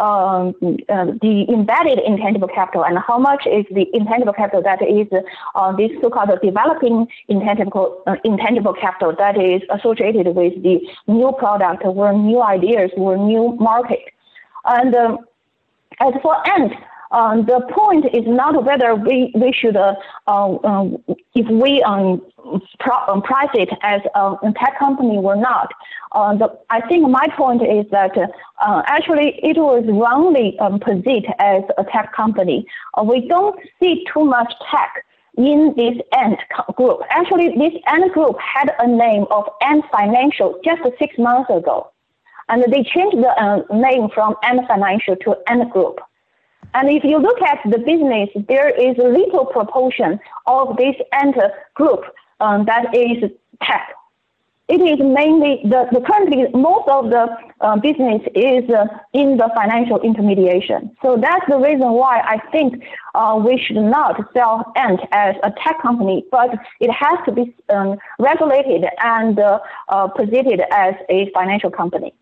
um, 0.00 0.54
uh, 0.88 1.06
the 1.22 1.44
embedded 1.48 1.98
intangible 2.06 2.48
capital 2.48 2.84
and 2.84 2.98
how 2.98 3.18
much 3.18 3.46
is 3.46 3.64
the 3.72 3.86
intangible 3.92 4.32
capital 4.32 4.62
that 4.62 4.80
is 4.82 5.08
uh, 5.54 5.72
this 5.72 5.90
so-called 6.00 6.30
developing 6.42 7.08
intangible 7.28 8.02
uh, 8.06 8.14
intangible 8.24 8.74
capital 8.74 9.14
that 9.18 9.36
is 9.36 9.60
associated 9.70 10.36
with 10.36 10.62
the 10.62 10.80
new 11.08 11.32
product 11.38 11.82
or 11.84 12.12
new 12.12 12.40
ideas 12.42 12.90
or 12.96 13.16
new 13.16 13.56
market. 13.58 14.00
And 14.64 14.94
um, 14.94 15.18
as 16.00 16.14
for 16.22 16.36
Ant, 16.48 16.72
um, 17.10 17.46
the 17.46 17.60
point 17.72 18.04
is 18.06 18.24
not 18.26 18.64
whether 18.64 18.94
we, 18.94 19.32
we 19.34 19.52
should, 19.52 19.76
uh, 19.76 19.94
uh, 20.26 20.84
if 21.34 21.48
we 21.48 21.82
um, 21.82 22.20
pro- 22.78 23.06
um, 23.08 23.22
price 23.22 23.48
it 23.54 23.70
as 23.82 24.00
a 24.14 24.36
tech 24.56 24.78
company 24.78 25.16
or 25.16 25.36
not. 25.36 25.72
Uh, 26.12 26.34
the, 26.36 26.58
I 26.70 26.80
think 26.88 27.08
my 27.08 27.26
point 27.36 27.62
is 27.62 27.84
that 27.90 28.16
uh, 28.16 28.82
actually 28.86 29.38
it 29.42 29.56
was 29.56 29.84
wrongly 29.88 30.58
um, 30.58 30.80
as 31.38 31.62
a 31.76 31.84
tech 31.84 32.14
company. 32.14 32.66
Uh, 32.94 33.04
we 33.04 33.26
don't 33.28 33.58
see 33.80 34.04
too 34.12 34.24
much 34.24 34.52
tech 34.70 35.04
in 35.36 35.72
this 35.76 35.94
Ant 36.16 36.38
group. 36.74 37.00
Actually, 37.10 37.56
this 37.56 37.80
Ant 37.86 38.12
group 38.12 38.36
had 38.40 38.74
a 38.80 38.88
name 38.88 39.24
of 39.30 39.44
Ant 39.62 39.84
Financial 39.92 40.60
just 40.64 40.82
six 40.98 41.16
months 41.18 41.48
ago. 41.50 41.90
And 42.48 42.64
they 42.72 42.82
changed 42.82 43.18
the 43.18 43.28
uh, 43.28 43.62
name 43.70 44.08
from 44.14 44.34
Ant 44.42 44.66
Financial 44.66 45.14
to 45.16 45.36
Ant 45.48 45.70
Group. 45.70 46.00
And 46.74 46.90
if 46.90 47.04
you 47.04 47.18
look 47.18 47.40
at 47.42 47.58
the 47.64 47.78
business, 47.78 48.28
there 48.48 48.68
is 48.68 48.96
a 48.98 49.08
little 49.08 49.46
proportion 49.46 50.20
of 50.46 50.76
this 50.76 50.94
Ant 51.12 51.36
group 51.74 52.04
um, 52.40 52.66
that 52.66 52.94
is 52.94 53.30
tech. 53.62 53.94
It 54.68 54.82
is 54.82 54.98
mainly 55.00 55.62
the, 55.64 55.88
the 55.92 56.02
currently 56.02 56.44
most 56.52 56.86
of 56.90 57.08
the 57.08 57.26
uh, 57.62 57.76
business 57.76 58.20
is 58.34 58.68
uh, 58.68 58.84
in 59.14 59.38
the 59.38 59.50
financial 59.56 59.98
intermediation. 60.02 60.94
So 61.00 61.16
that's 61.16 61.44
the 61.48 61.56
reason 61.56 61.90
why 61.92 62.20
I 62.20 62.36
think 62.52 62.84
uh, 63.14 63.40
we 63.42 63.58
should 63.58 63.76
not 63.76 64.20
sell 64.34 64.70
Ant 64.76 65.00
as 65.10 65.36
a 65.42 65.50
tech 65.64 65.80
company, 65.80 66.26
but 66.30 66.50
it 66.80 66.90
has 66.92 67.18
to 67.24 67.32
be 67.32 67.54
um, 67.70 67.96
regulated 68.18 68.84
and 69.02 69.38
uh, 69.38 69.58
uh, 69.88 70.08
positioned 70.08 70.62
as 70.70 70.94
a 71.08 71.30
financial 71.30 71.70
company. 71.70 72.12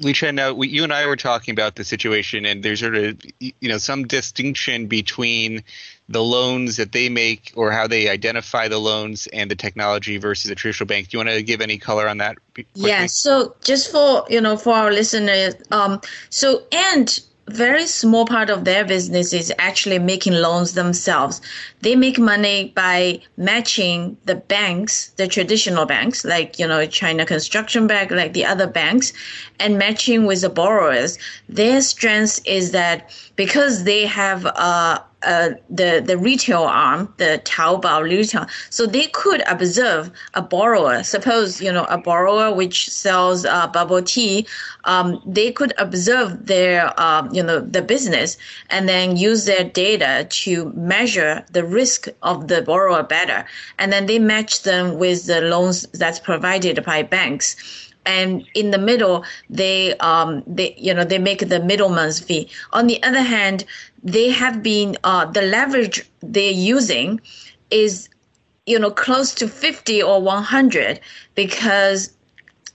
Liqian, 0.00 0.34
now 0.34 0.54
we, 0.54 0.68
you 0.68 0.84
and 0.84 0.92
I 0.92 1.06
were 1.06 1.16
talking 1.16 1.52
about 1.52 1.74
the 1.74 1.84
situation, 1.84 2.46
and 2.46 2.62
there's 2.62 2.80
sort 2.80 2.96
of 2.96 3.20
you 3.40 3.68
know 3.68 3.78
some 3.78 4.06
distinction 4.06 4.86
between 4.86 5.62
the 6.08 6.22
loans 6.22 6.76
that 6.76 6.92
they 6.92 7.08
make 7.08 7.52
or 7.56 7.70
how 7.72 7.86
they 7.86 8.08
identify 8.08 8.68
the 8.68 8.78
loans 8.78 9.26
and 9.28 9.50
the 9.50 9.54
technology 9.54 10.16
versus 10.16 10.50
a 10.50 10.54
traditional 10.54 10.86
bank. 10.86 11.08
Do 11.08 11.16
you 11.16 11.24
want 11.24 11.36
to 11.36 11.42
give 11.42 11.60
any 11.60 11.76
color 11.76 12.08
on 12.08 12.18
that? 12.18 12.38
Quickly? 12.54 12.88
Yeah. 12.88 13.06
So 13.06 13.54
just 13.62 13.92
for 13.92 14.24
you 14.30 14.40
know 14.40 14.56
for 14.56 14.74
our 14.74 14.92
listeners, 14.92 15.54
um, 15.70 16.00
so 16.30 16.62
and 16.72 17.20
very 17.48 17.86
small 17.86 18.24
part 18.24 18.50
of 18.50 18.64
their 18.64 18.84
business 18.84 19.32
is 19.32 19.52
actually 19.58 19.98
making 19.98 20.32
loans 20.32 20.74
themselves. 20.74 21.40
They 21.80 21.96
make 21.96 22.18
money 22.18 22.72
by 22.74 23.20
matching 23.36 24.16
the 24.24 24.36
banks, 24.36 25.08
the 25.16 25.26
traditional 25.26 25.84
banks, 25.84 26.24
like 26.24 26.58
you 26.58 26.66
know 26.66 26.86
China 26.86 27.26
Construction 27.26 27.86
Bank, 27.86 28.10
like 28.10 28.32
the 28.32 28.44
other 28.44 28.66
banks, 28.66 29.12
and 29.58 29.78
matching 29.78 30.24
with 30.24 30.42
the 30.42 30.50
borrowers. 30.50 31.18
Their 31.48 31.80
strength 31.80 32.40
is 32.46 32.70
that 32.72 33.10
because 33.36 33.84
they 33.84 34.06
have 34.06 34.46
a 34.46 35.04
uh, 35.24 35.50
the 35.70 36.02
the 36.04 36.18
retail 36.18 36.62
arm, 36.62 37.12
the 37.18 37.40
Taobao 37.44 38.02
retail. 38.02 38.46
So 38.70 38.86
they 38.86 39.06
could 39.08 39.42
observe 39.46 40.10
a 40.34 40.42
borrower. 40.42 41.02
Suppose 41.02 41.60
you 41.60 41.72
know 41.72 41.84
a 41.84 41.98
borrower 41.98 42.54
which 42.54 42.88
sells 42.88 43.44
uh, 43.44 43.66
bubble 43.68 44.02
tea. 44.02 44.46
Um, 44.84 45.22
they 45.26 45.52
could 45.52 45.72
observe 45.78 46.46
their 46.46 46.92
uh, 46.98 47.28
you 47.32 47.42
know 47.42 47.60
the 47.60 47.82
business 47.82 48.36
and 48.70 48.88
then 48.88 49.16
use 49.16 49.44
their 49.44 49.64
data 49.64 50.26
to 50.30 50.72
measure 50.74 51.44
the 51.52 51.64
risk 51.64 52.08
of 52.22 52.48
the 52.48 52.62
borrower 52.62 53.02
better, 53.02 53.44
and 53.78 53.92
then 53.92 54.06
they 54.06 54.18
match 54.18 54.62
them 54.62 54.98
with 54.98 55.26
the 55.26 55.40
loans 55.40 55.86
that's 55.92 56.18
provided 56.18 56.84
by 56.84 57.02
banks 57.02 57.56
and 58.06 58.44
in 58.54 58.70
the 58.70 58.78
middle 58.78 59.24
they 59.50 59.96
um 59.98 60.42
they 60.46 60.74
you 60.76 60.92
know 60.94 61.04
they 61.04 61.18
make 61.18 61.48
the 61.48 61.60
middleman's 61.60 62.20
fee. 62.20 62.48
On 62.72 62.86
the 62.86 63.02
other 63.02 63.22
hand 63.22 63.64
they 64.02 64.30
have 64.30 64.62
been 64.62 64.96
uh, 65.04 65.24
the 65.26 65.42
leverage 65.42 66.08
they're 66.20 66.50
using 66.52 67.20
is 67.70 68.08
you 68.66 68.78
know 68.78 68.90
close 68.90 69.34
to 69.34 69.48
50 69.48 70.02
or 70.02 70.20
100 70.20 71.00
because 71.34 72.12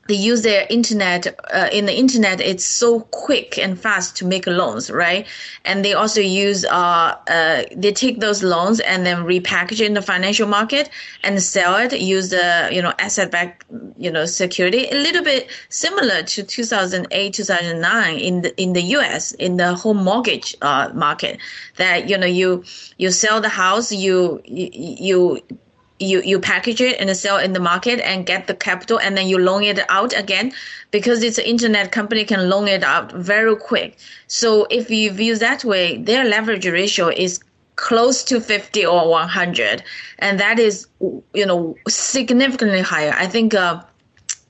they 0.08 0.16
use 0.16 0.42
their 0.42 0.66
internet 0.70 1.28
uh, 1.54 1.70
in 1.72 1.86
the 1.86 1.98
internet 1.98 2.42
it's 2.42 2.66
so 2.66 3.02
quick 3.12 3.58
and 3.58 3.80
fast 3.80 4.16
to 4.18 4.26
make 4.26 4.48
loans 4.48 4.90
right? 4.90 5.28
And 5.66 5.84
they 5.84 5.94
also 5.94 6.22
use 6.22 6.66
uh, 6.66 7.16
uh, 7.28 7.64
they 7.76 7.92
take 7.92 8.20
those 8.20 8.44
loans 8.44 8.80
and 8.80 9.06
then 9.06 9.18
repackage 9.24 9.82
it 9.82 9.82
in 9.82 9.94
the 9.94 10.02
financial 10.02 10.48
market 10.48 10.90
and 11.24 11.42
sell 11.42 11.76
it 11.76 12.00
use 12.00 12.30
the 12.30 12.70
you 12.72 12.82
know 12.82 12.94
asset 13.00 13.32
back 13.32 13.66
you 13.98 14.12
know 14.12 14.26
security. 14.26 14.88
A 14.90 14.96
little 14.96 15.24
bit 15.24 15.50
similar 15.70 16.24
to 16.24 16.44
2008 16.44 17.34
2009 17.34 18.18
in 18.18 18.42
the 18.42 18.62
in 18.62 18.74
the 18.74 18.82
US 18.98 19.32
in 19.34 19.58
the 19.58 19.76
home 19.76 20.04
mortgage 20.04 20.56
uh, 20.62 20.90
market 20.94 21.40
that 21.78 22.10
you 22.10 22.18
know 22.18 22.28
you 22.28 22.64
you 22.98 23.12
sell 23.12 23.42
the 23.42 23.50
house 23.50 23.92
you 23.92 24.42
you, 24.46 24.70
you 24.74 25.42
you 26.00 26.22
you 26.22 26.40
package 26.40 26.82
it 26.82 27.00
and 27.00 27.16
sell 27.16 27.38
in 27.38 27.54
the 27.54 27.60
market 27.60 28.00
and 28.02 28.26
get 28.26 28.48
the 28.48 28.54
capital 28.54 29.00
and 29.00 29.18
then 29.18 29.28
you 29.28 29.38
loan 29.38 29.64
it 29.64 29.80
out 29.90 30.18
again 30.18 30.52
because 30.92 31.24
it's 31.24 31.38
an 31.38 31.46
internet 31.46 31.92
company 31.92 32.24
can 32.24 32.50
loan 32.50 32.68
it 32.68 32.84
out 32.84 33.12
very 33.12 33.56
quick. 33.56 33.98
So 34.28 34.68
if 34.70 34.90
you 34.90 35.12
view 35.12 35.38
that 35.38 35.64
way 35.64 35.98
their 35.98 36.24
leverage 36.26 36.68
ratio 36.68 37.10
is 37.10 37.40
close 37.76 38.24
to 38.24 38.42
50 38.42 38.86
or 38.86 39.10
100 39.10 39.84
and 40.20 40.40
that 40.40 40.60
is 40.60 40.88
you 41.34 41.46
know 41.46 41.76
significantly 41.88 42.82
higher. 42.82 43.14
I 43.18 43.28
think 43.28 43.54
uh, 43.54 43.82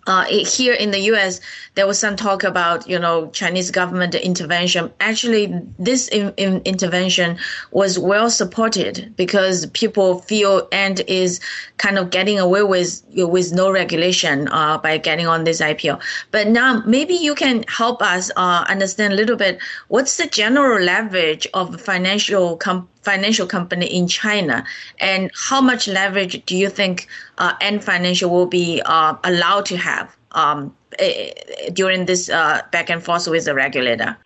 uh, 0.07 0.23
here 0.25 0.73
in 0.73 0.91
the 0.91 0.99
U.S., 1.11 1.41
there 1.75 1.85
was 1.85 1.99
some 1.99 2.15
talk 2.15 2.43
about 2.43 2.87
you 2.89 2.97
know 2.97 3.29
Chinese 3.31 3.69
government 3.69 4.15
intervention. 4.15 4.91
Actually, 4.99 5.53
this 5.77 6.07
in, 6.07 6.33
in 6.37 6.61
intervention 6.65 7.37
was 7.71 7.99
well 7.99 8.29
supported 8.29 9.13
because 9.15 9.65
people 9.67 10.19
feel 10.21 10.67
and 10.71 11.01
is 11.01 11.39
kind 11.77 11.99
of 11.99 12.09
getting 12.09 12.39
away 12.39 12.63
with 12.63 13.03
with 13.13 13.53
no 13.53 13.69
regulation 13.69 14.47
uh, 14.47 14.77
by 14.77 14.97
getting 14.97 15.27
on 15.27 15.43
this 15.43 15.61
IPO. 15.61 16.01
But 16.31 16.47
now 16.47 16.81
maybe 16.85 17.13
you 17.13 17.35
can 17.35 17.63
help 17.67 18.01
us 18.01 18.31
uh, 18.35 18.65
understand 18.67 19.13
a 19.13 19.15
little 19.15 19.35
bit 19.35 19.59
what's 19.89 20.17
the 20.17 20.27
general 20.27 20.81
leverage 20.81 21.47
of 21.53 21.79
financial 21.81 22.57
com- 22.57 22.87
financial 23.01 23.47
company 23.47 23.85
in 23.85 24.07
China 24.07 24.65
and 24.99 25.31
how 25.35 25.61
much 25.61 25.87
leverage 25.87 26.43
do 26.45 26.55
you 26.55 26.69
think 26.69 27.07
uh, 27.37 27.53
Ant 27.61 27.83
Financial 27.83 28.29
will 28.29 28.47
be 28.47 28.81
uh, 28.85 29.15
allowed 29.23 29.65
to 29.65 29.77
have 29.77 30.15
um, 30.31 30.75
eh, 30.99 31.31
during 31.73 32.05
this 32.05 32.29
uh, 32.29 32.61
back 32.71 32.89
and 32.89 33.03
forth 33.03 33.27
with 33.27 33.45
the 33.45 33.53
regulator? 33.53 34.17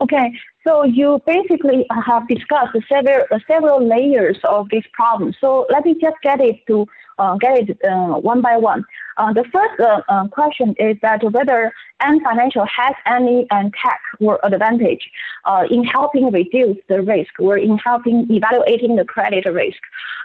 Okay, 0.00 0.32
so 0.66 0.84
you 0.84 1.20
basically 1.26 1.86
have 2.04 2.26
discussed 2.28 2.76
several 2.88 3.24
several 3.46 3.86
layers 3.86 4.38
of 4.44 4.68
this 4.70 4.84
problem. 4.92 5.32
So 5.40 5.66
let 5.70 5.84
me 5.84 5.94
just 6.00 6.16
get 6.22 6.40
it 6.40 6.66
to 6.66 6.86
uh, 7.18 7.36
get 7.36 7.68
it 7.68 7.78
uh, 7.84 8.18
one 8.18 8.40
by 8.40 8.56
one. 8.56 8.84
Uh, 9.16 9.32
the 9.32 9.44
first 9.44 9.80
uh, 9.80 10.02
uh, 10.08 10.28
question 10.28 10.74
is 10.78 10.96
that 11.00 11.22
whether 11.32 11.72
Ant 12.00 12.22
Financial 12.22 12.66
has 12.66 12.94
any 13.06 13.48
um, 13.50 13.70
tech 13.82 14.00
or 14.20 14.38
advantage 14.42 15.10
uh, 15.46 15.64
in 15.70 15.84
helping 15.84 16.30
reduce 16.30 16.76
the 16.88 17.00
risk 17.00 17.32
or 17.38 17.56
in 17.56 17.78
helping 17.78 18.26
evaluating 18.30 18.96
the 18.96 19.04
credit 19.04 19.46
risk. 19.46 19.78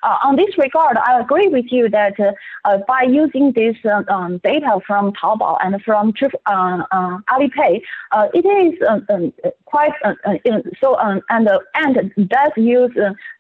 Uh, 0.04 0.18
on 0.24 0.36
this 0.36 0.58
regard, 0.58 0.98
I 0.98 1.20
agree 1.22 1.48
with 1.48 1.66
you 1.72 1.88
that 1.90 2.20
uh, 2.20 2.78
by 2.88 3.04
using 3.04 3.54
this 3.54 3.78
um, 4.10 4.40
data 4.44 4.80
from 4.86 5.14
Taobao 5.14 5.58
and 5.64 5.82
from 5.84 6.12
Alipay, 6.14 7.82
it 8.34 8.46
is 8.46 8.80
um, 8.90 9.34
quite 9.66 9.94
so 10.82 10.98
um, 10.98 11.22
and 11.30 11.48
and 11.76 12.12
does 12.28 12.52
use 12.58 12.92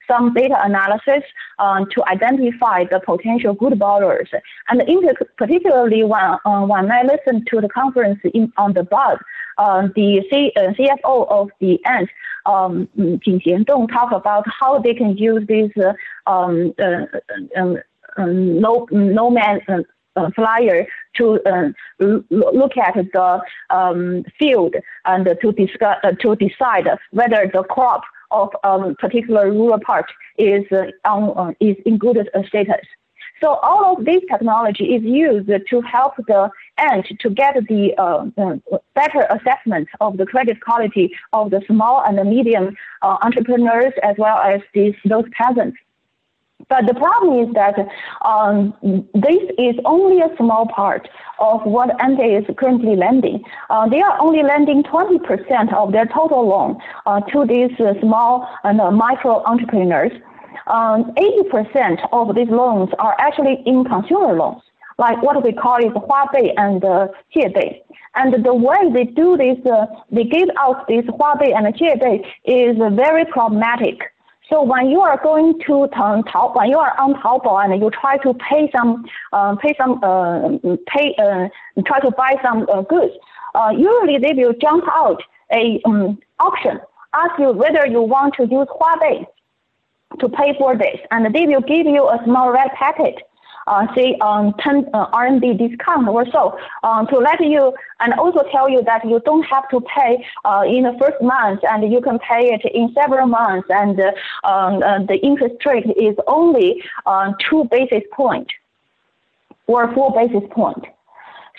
some 0.08 0.34
data 0.34 0.56
analysis 0.62 1.24
to 1.60 2.04
identify 2.08 2.86
the 2.86 3.00
potential 3.00 3.54
good 3.54 3.78
borrowers. 3.80 4.30
And 4.70 4.82
in 4.82 5.02
particularly 5.42 6.04
when, 6.04 6.22
uh, 6.46 6.62
when 6.72 6.92
I 6.92 7.02
listened 7.02 7.48
to 7.52 7.62
the 7.62 7.70
conference 7.70 8.20
in, 8.32 8.54
on 8.58 8.74
the 8.74 8.84
Bund, 8.84 9.18
uh, 9.58 9.88
the 9.96 10.22
C, 10.30 10.52
uh, 10.56 10.74
CFO 10.78 11.28
of 11.32 11.50
the 11.60 11.84
Ant, 11.86 12.10
um, 12.46 12.88
Jing 13.24 13.42
Xiandong, 13.44 13.92
talk 13.92 14.12
about 14.12 14.46
how 14.60 14.78
they 14.78 14.94
can 14.94 15.18
use 15.18 15.44
this 15.48 15.72
uh, 15.78 15.94
um, 16.32 16.74
uh, 16.80 17.06
um, 17.58 17.80
um, 18.18 18.62
no, 18.62 18.88
no 18.92 19.32
man 19.32 19.62
uh, 20.16 20.30
flyer 20.36 20.86
to 21.16 21.40
uh, 21.46 21.70
look 22.30 22.78
at 22.78 22.94
the 22.94 23.42
um, 23.72 24.24
field 24.38 24.76
and 25.06 25.26
to 25.42 25.52
discuss 25.54 25.98
uh, 26.04 26.12
to 26.20 26.36
decide 26.36 26.88
whether 27.12 27.50
the 27.52 27.64
crop 27.64 28.04
of 28.30 28.50
a 28.64 28.68
um, 28.68 28.96
particular 29.00 29.52
rural 29.52 29.80
part 29.80 30.06
is 30.38 30.66
on 31.06 31.56
is 31.60 31.78
in 31.86 31.98
good 31.98 32.30
status. 32.48 32.86
So 33.42 33.56
all 33.64 33.98
of 33.98 34.06
this 34.06 34.22
technology 34.30 34.86
is 34.96 35.04
used 35.04 35.48
to 35.48 35.82
help 35.82 36.14
the 36.28 36.50
ant 36.78 37.08
to 37.20 37.30
get 37.30 37.56
the 37.68 37.94
uh, 37.98 38.26
uh, 38.38 38.78
better 38.94 39.28
assessment 39.32 39.88
of 40.00 40.18
the 40.18 40.26
credit 40.26 40.62
quality 40.62 41.12
of 41.34 41.50
the 41.50 41.62
small 41.66 42.04
and 42.06 42.18
the 42.18 42.24
medium 42.24 42.76
uh, 43.02 43.18
entrepreneurs 43.24 43.94
as 44.04 44.16
well 44.20 44.38
as 44.38 44.62
these 44.74 44.94
those 45.06 45.26
peasants. 45.32 45.78
But 46.70 46.86
the 46.86 46.94
problem 46.94 47.50
is 47.50 47.54
that 47.56 47.76
um, 48.24 48.74
this 49.14 49.42
is 49.58 49.76
only 49.86 50.22
a 50.22 50.30
small 50.38 50.68
part 50.68 51.10
of 51.40 51.62
what 51.64 51.90
Ante 52.02 52.24
is 52.24 52.46
currently 52.58 52.96
lending. 52.96 53.44
Uh, 53.70 53.90
they 53.90 54.02
are 54.02 54.22
only 54.22 54.44
lending 54.44 54.84
20% 54.84 55.74
of 55.74 55.92
their 55.92 56.06
total 56.06 56.48
loan 56.48 56.78
uh, 57.06 57.22
to 57.32 57.46
these 57.46 57.72
uh, 57.80 58.00
small 58.02 58.48
and 58.64 58.80
uh, 58.80 58.92
micro 58.92 59.44
entrepreneurs. 59.44 60.12
Um, 60.72 61.12
80% 61.16 62.08
of 62.14 62.34
these 62.34 62.48
loans 62.48 62.92
are 62.98 63.14
actually 63.20 63.62
in 63.66 63.84
consumer 63.84 64.32
loans, 64.32 64.62
like 64.98 65.22
what 65.22 65.44
we 65.44 65.52
call 65.52 65.80
it 65.80 65.94
Huabei 65.94 66.54
and 66.56 66.82
uh, 66.86 67.10
Jiebei. 67.36 67.82
And 68.16 68.46
the 68.46 68.54
way 68.54 68.90
they 68.94 69.04
do 69.04 69.36
this, 69.36 69.58
uh, 69.66 69.88
they 70.12 70.24
give 70.24 70.48
out 70.58 70.88
this 70.88 71.04
Huabei 71.08 71.54
and 71.54 71.68
Jiebei 71.76 72.26
is 72.46 72.78
very 72.96 73.26
problematic. 73.26 74.00
So 74.50 74.64
when 74.64 74.90
you 74.90 75.02
are 75.02 75.20
going 75.22 75.60
to 75.68 75.90
Tao, 75.94 76.54
when 76.56 76.70
you 76.70 76.78
are 76.78 76.98
on 76.98 77.16
Taobao 77.16 77.66
and 77.66 77.82
you 77.82 77.90
try 77.90 78.16
to 78.20 78.34
pay 78.36 78.72
some, 78.74 79.06
uh, 79.34 79.58
pay 79.58 79.74
some, 79.78 80.02
uh, 80.02 80.58
pay, 80.88 81.16
uh, 81.20 81.50
try 81.86 82.00
to 82.00 82.12
buy 82.12 82.36
some 82.42 82.66
uh, 82.72 82.82
goods, 82.84 83.14
uh, 83.56 83.74
usually 83.78 84.20
they 84.20 84.34
will 84.42 84.54
jump 84.62 84.86
out 84.88 85.22
a 85.52 85.82
um, 85.84 86.18
option, 86.40 86.80
ask 87.14 87.38
you 87.40 87.52
whether 87.52 87.86
you 87.88 88.02
want 88.02 88.36
to 88.36 88.44
use 88.44 88.68
Huabei 88.80 89.26
to 90.20 90.30
pay 90.30 90.56
for 90.58 90.78
this, 90.78 91.00
and 91.12 91.34
they 91.34 91.46
will 91.46 91.62
give 91.62 91.86
you 91.86 92.08
a 92.08 92.20
small 92.26 92.52
red 92.52 92.72
packet 92.74 93.16
uh, 93.68 93.86
say 93.96 94.18
um, 94.22 94.54
10 94.60 94.88
uh, 94.94 95.10
RMB 95.12 95.58
discount 95.58 96.08
or 96.08 96.26
so 96.32 96.58
um, 96.84 97.08
to 97.08 97.18
let 97.18 97.40
you 97.40 97.74
and 98.00 98.14
also 98.14 98.44
tell 98.52 98.70
you 98.70 98.82
that 98.84 99.06
you 99.06 99.22
don't 99.26 99.44
have 99.44 99.68
to 99.70 99.82
pay 99.82 100.24
uh, 100.46 100.64
in 100.66 100.84
the 100.84 100.96
first 101.00 101.22
month 101.22 101.60
and 101.64 101.92
you 101.92 102.02
can 102.02 102.20
pay 102.20 102.52
it 102.54 102.62
in 102.74 102.94
several 102.94 103.28
months 103.28 103.68
and 103.70 104.00
uh, 104.00 104.12
um, 104.44 104.82
uh, 104.84 105.00
the 105.06 105.20
interest 105.24 105.56
rate 105.66 105.86
is 105.98 106.16
only 106.28 106.84
two 107.50 107.66
basis 107.72 108.04
point 108.14 108.48
or 109.68 109.94
four 109.94 110.12
basis 110.14 110.48
point. 110.52 110.86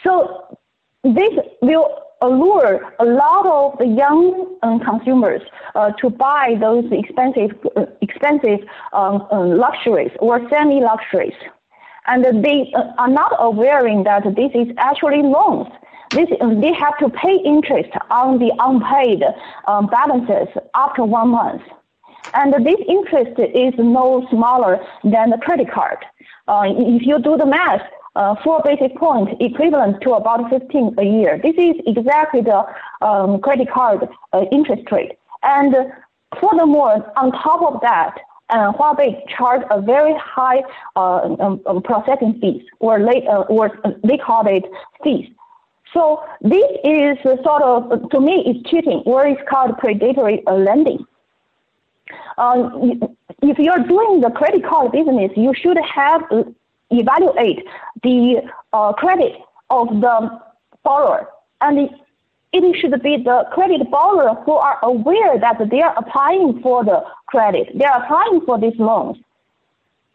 So 0.04 0.58
this 1.04 1.30
will 1.60 1.88
allure 2.22 2.94
a 2.98 3.04
lot 3.04 3.44
of 3.46 3.78
the 3.78 3.86
young 3.86 4.56
um, 4.62 4.80
consumers 4.80 5.42
uh, 5.74 5.90
to 6.00 6.08
buy 6.08 6.56
those 6.60 6.84
expensive, 6.90 7.50
uh, 7.76 7.86
expensive 8.00 8.60
um, 8.92 9.26
um, 9.30 9.58
luxuries 9.58 10.12
or 10.20 10.40
semi-luxuries 10.48 11.34
and 12.06 12.44
they 12.44 12.72
uh, 12.74 12.92
are 12.98 13.08
not 13.08 13.32
aware 13.38 13.82
that 13.82 14.24
this 14.34 14.50
is 14.54 14.74
actually 14.78 15.22
loans. 15.22 15.68
This, 16.10 16.28
they 16.60 16.72
have 16.74 16.98
to 16.98 17.08
pay 17.08 17.36
interest 17.44 17.90
on 18.10 18.38
the 18.38 18.52
unpaid 18.58 19.22
um, 19.66 19.86
balances 19.86 20.48
after 20.74 21.04
one 21.04 21.28
month. 21.30 21.62
And 22.34 22.52
this 22.64 22.80
interest 22.88 23.38
is 23.38 23.74
no 23.78 24.26
smaller 24.30 24.84
than 25.04 25.30
the 25.30 25.38
credit 25.38 25.70
card. 25.72 25.98
Uh, 26.48 26.64
if 26.66 27.06
you 27.06 27.18
do 27.20 27.36
the 27.36 27.46
math, 27.46 27.82
uh, 28.14 28.34
four 28.44 28.62
basis 28.64 28.92
points 28.96 29.32
equivalent 29.40 30.00
to 30.02 30.12
about 30.12 30.50
15 30.50 30.94
a 30.98 31.02
year. 31.02 31.40
This 31.42 31.54
is 31.56 31.76
exactly 31.86 32.42
the 32.42 32.64
um, 33.00 33.40
credit 33.40 33.70
card 33.70 34.08
uh, 34.32 34.44
interest 34.52 34.90
rate. 34.90 35.12
And 35.42 35.74
furthermore, 36.40 37.12
on 37.16 37.32
top 37.32 37.62
of 37.62 37.80
that, 37.80 38.18
and 38.50 38.74
Huabei 38.74 39.26
charge 39.34 39.62
a 39.70 39.80
very 39.80 40.14
high 40.18 40.62
uh, 40.94 41.34
um, 41.40 41.62
um, 41.66 41.82
processing 41.82 42.38
fees, 42.40 42.62
or, 42.80 43.00
late, 43.00 43.24
uh, 43.26 43.42
or 43.48 43.78
they 44.04 44.18
call 44.18 44.46
it 44.46 44.64
fees. 45.02 45.28
So 45.94 46.22
this 46.42 46.64
is 46.84 47.18
sort 47.44 47.62
of, 47.62 48.10
to 48.10 48.20
me, 48.20 48.44
it's 48.46 48.70
cheating, 48.70 49.02
or 49.06 49.26
it's 49.26 49.40
called 49.48 49.78
predatory 49.78 50.46
uh, 50.46 50.54
lending. 50.54 51.06
Um, 52.36 53.02
if 53.42 53.58
you're 53.58 53.84
doing 53.86 54.20
the 54.20 54.30
credit 54.30 54.64
card 54.64 54.92
business, 54.92 55.30
you 55.36 55.52
should 55.54 55.78
have 55.78 56.22
uh, 56.30 56.44
evaluate 56.92 57.66
the 58.02 58.42
uh, 58.72 58.92
credit 58.92 59.36
of 59.70 59.88
the 59.88 60.40
borrower 60.82 61.28
and 61.60 61.90
it 62.52 62.76
should 62.80 63.02
be 63.02 63.16
the 63.16 63.46
credit 63.52 63.90
borrower 63.90 64.34
who 64.44 64.52
are 64.52 64.78
aware 64.82 65.38
that 65.38 65.58
they 65.70 65.80
are 65.80 65.96
applying 65.96 66.60
for 66.60 66.84
the 66.84 67.02
credit. 67.26 67.76
They 67.78 67.84
are 67.84 68.02
applying 68.04 68.42
for 68.42 68.58
these 68.58 68.78
loans. 68.78 69.16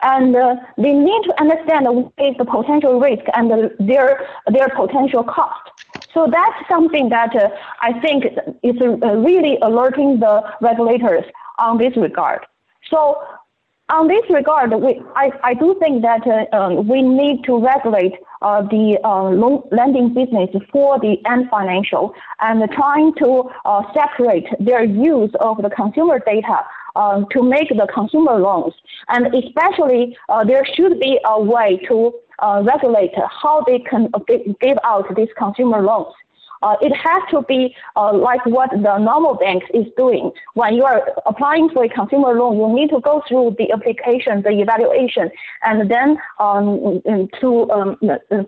And 0.04 0.36
uh, 0.36 0.56
they 0.78 0.94
need 0.94 1.24
to 1.24 1.42
understand 1.42 1.88
what 1.88 2.14
is 2.20 2.36
the 2.38 2.46
potential 2.46 3.00
risk 3.00 3.24
and 3.34 3.50
the, 3.50 3.76
their, 3.80 4.28
their 4.46 4.70
potential 4.70 5.24
cost. 5.24 5.72
So 6.14 6.28
that's 6.32 6.68
something 6.68 7.10
that 7.10 7.36
uh, 7.36 7.50
I 7.82 8.00
think 8.00 8.26
is 8.62 8.80
really 8.80 9.58
alerting 9.64 10.20
the 10.20 10.44
regulators 10.62 11.26
on 11.58 11.80
this 11.80 11.98
regard. 11.98 12.46
So 12.92 13.20
on 13.90 14.08
this 14.08 14.24
regard, 14.30 14.72
we, 14.74 15.02
I, 15.16 15.32
I 15.44 15.54
do 15.54 15.76
think 15.80 16.02
that 16.02 16.22
uh, 16.28 16.56
um, 16.56 16.88
we 16.88 17.02
need 17.02 17.44
to 17.46 17.58
regulate 17.58 18.14
uh, 18.42 18.62
the 18.64 19.00
uh, 19.04 19.30
loan 19.30 19.64
lending 19.72 20.14
business 20.14 20.50
for 20.72 21.00
the 21.00 21.16
Ant 21.26 21.50
Financial 21.50 22.14
and 22.42 22.70
trying 22.72 23.14
to 23.16 23.50
uh, 23.64 23.84
separate 23.94 24.46
their 24.60 24.84
use 24.84 25.32
of 25.40 25.62
the 25.62 25.70
consumer 25.70 26.20
data 26.20 26.60
um, 26.98 27.28
to 27.32 27.42
make 27.42 27.70
the 27.70 27.88
consumer 27.94 28.38
loans. 28.40 28.74
And 29.08 29.34
especially, 29.34 30.18
uh, 30.28 30.44
there 30.44 30.66
should 30.66 31.00
be 31.00 31.20
a 31.26 31.42
way 31.42 31.80
to 31.88 32.14
regulate 32.62 33.14
how 33.42 33.64
they 33.66 33.80
can 33.80 34.12
give 34.62 34.78
out 34.84 35.16
these 35.16 35.30
consumer 35.38 35.82
loans. 35.82 36.14
Uh, 36.62 36.76
it 36.82 36.94
has 36.96 37.22
to 37.32 37.42
be 37.44 37.76
uh, 37.96 38.14
like 38.14 38.46
what 38.46 38.70
the 38.72 38.98
normal 38.98 39.36
bank 39.36 39.64
is 39.74 39.86
doing. 39.96 40.32
When 40.54 40.74
you 40.76 40.84
are 40.84 41.08
applying 41.26 41.70
for 41.70 41.84
a 41.84 41.90
consumer 41.90 42.34
loan, 42.34 42.58
you 42.58 42.76
need 42.76 42.90
to 42.90 43.00
go 43.00 43.24
through 43.28 43.56
the 43.58 43.72
application, 43.72 44.42
the 44.42 44.50
evaluation, 44.50 45.30
and 45.64 45.90
then 45.90 46.18
um, 46.40 47.02
to 47.40 47.70
um, 47.72 47.98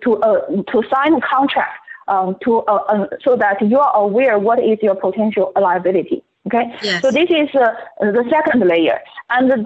to 0.02 0.16
uh, 0.16 0.62
to 0.72 0.82
sign 0.92 1.14
a 1.14 1.20
contract 1.20 1.78
um, 2.08 2.36
to 2.42 2.58
uh, 2.60 2.74
uh, 2.88 3.06
so 3.22 3.36
that 3.36 3.60
you 3.62 3.78
are 3.78 3.96
aware 3.96 4.38
what 4.38 4.58
is 4.58 4.78
your 4.82 4.94
potential 4.94 5.52
liability. 5.60 6.22
Okay, 6.46 6.74
yes. 6.82 7.02
so 7.02 7.10
this 7.10 7.30
is 7.30 7.48
uh, 7.54 7.68
the 8.00 8.24
second 8.30 8.66
layer, 8.66 8.98
and 9.28 9.50
the 9.50 9.56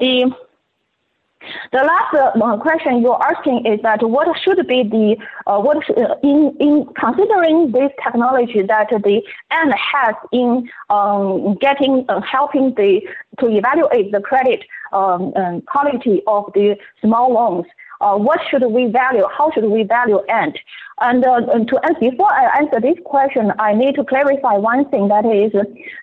the 1.73 1.79
last 1.79 2.14
uh, 2.14 2.57
question 2.59 3.03
you're 3.03 3.23
asking 3.23 3.67
is 3.67 3.81
that 3.83 4.03
what 4.03 4.29
should 4.43 4.67
be 4.67 4.83
the 4.83 5.17
uh, 5.47 5.59
what 5.61 5.79
uh, 5.90 6.14
in 6.23 6.57
in 6.61 6.87
considering 6.99 7.73
this 7.73 7.90
technology 8.03 8.62
that 8.62 8.88
the 8.90 9.23
Ant 9.51 9.75
has 9.75 10.14
in 10.33 10.69
um, 10.90 11.55
getting 11.61 12.05
uh, 12.09 12.21
helping 12.21 12.75
the 12.75 13.01
to 13.40 13.47
evaluate 13.49 14.12
the 14.12 14.21
credit 14.21 14.64
um, 14.93 15.33
quality 15.62 16.23
of 16.27 16.51
the 16.55 16.77
small 17.01 17.33
loans. 17.33 17.67
Uh, 18.01 18.17
what 18.17 18.40
should 18.51 18.64
we 18.67 18.87
value? 18.87 19.25
How 19.37 19.51
should 19.53 19.64
we 19.64 19.83
value 19.83 20.21
Ant? 20.29 20.59
And, 21.01 21.25
uh, 21.25 21.40
and 21.53 21.67
to 21.69 21.79
answer, 21.85 22.01
before 22.01 22.33
I 22.33 22.59
answer 22.59 22.81
this 22.81 22.99
question, 23.05 23.53
I 23.59 23.73
need 23.75 23.95
to 23.97 24.05
clarify 24.05 24.57
one 24.57 24.88
thing. 24.90 25.09
That 25.09 25.25
is, 25.25 25.53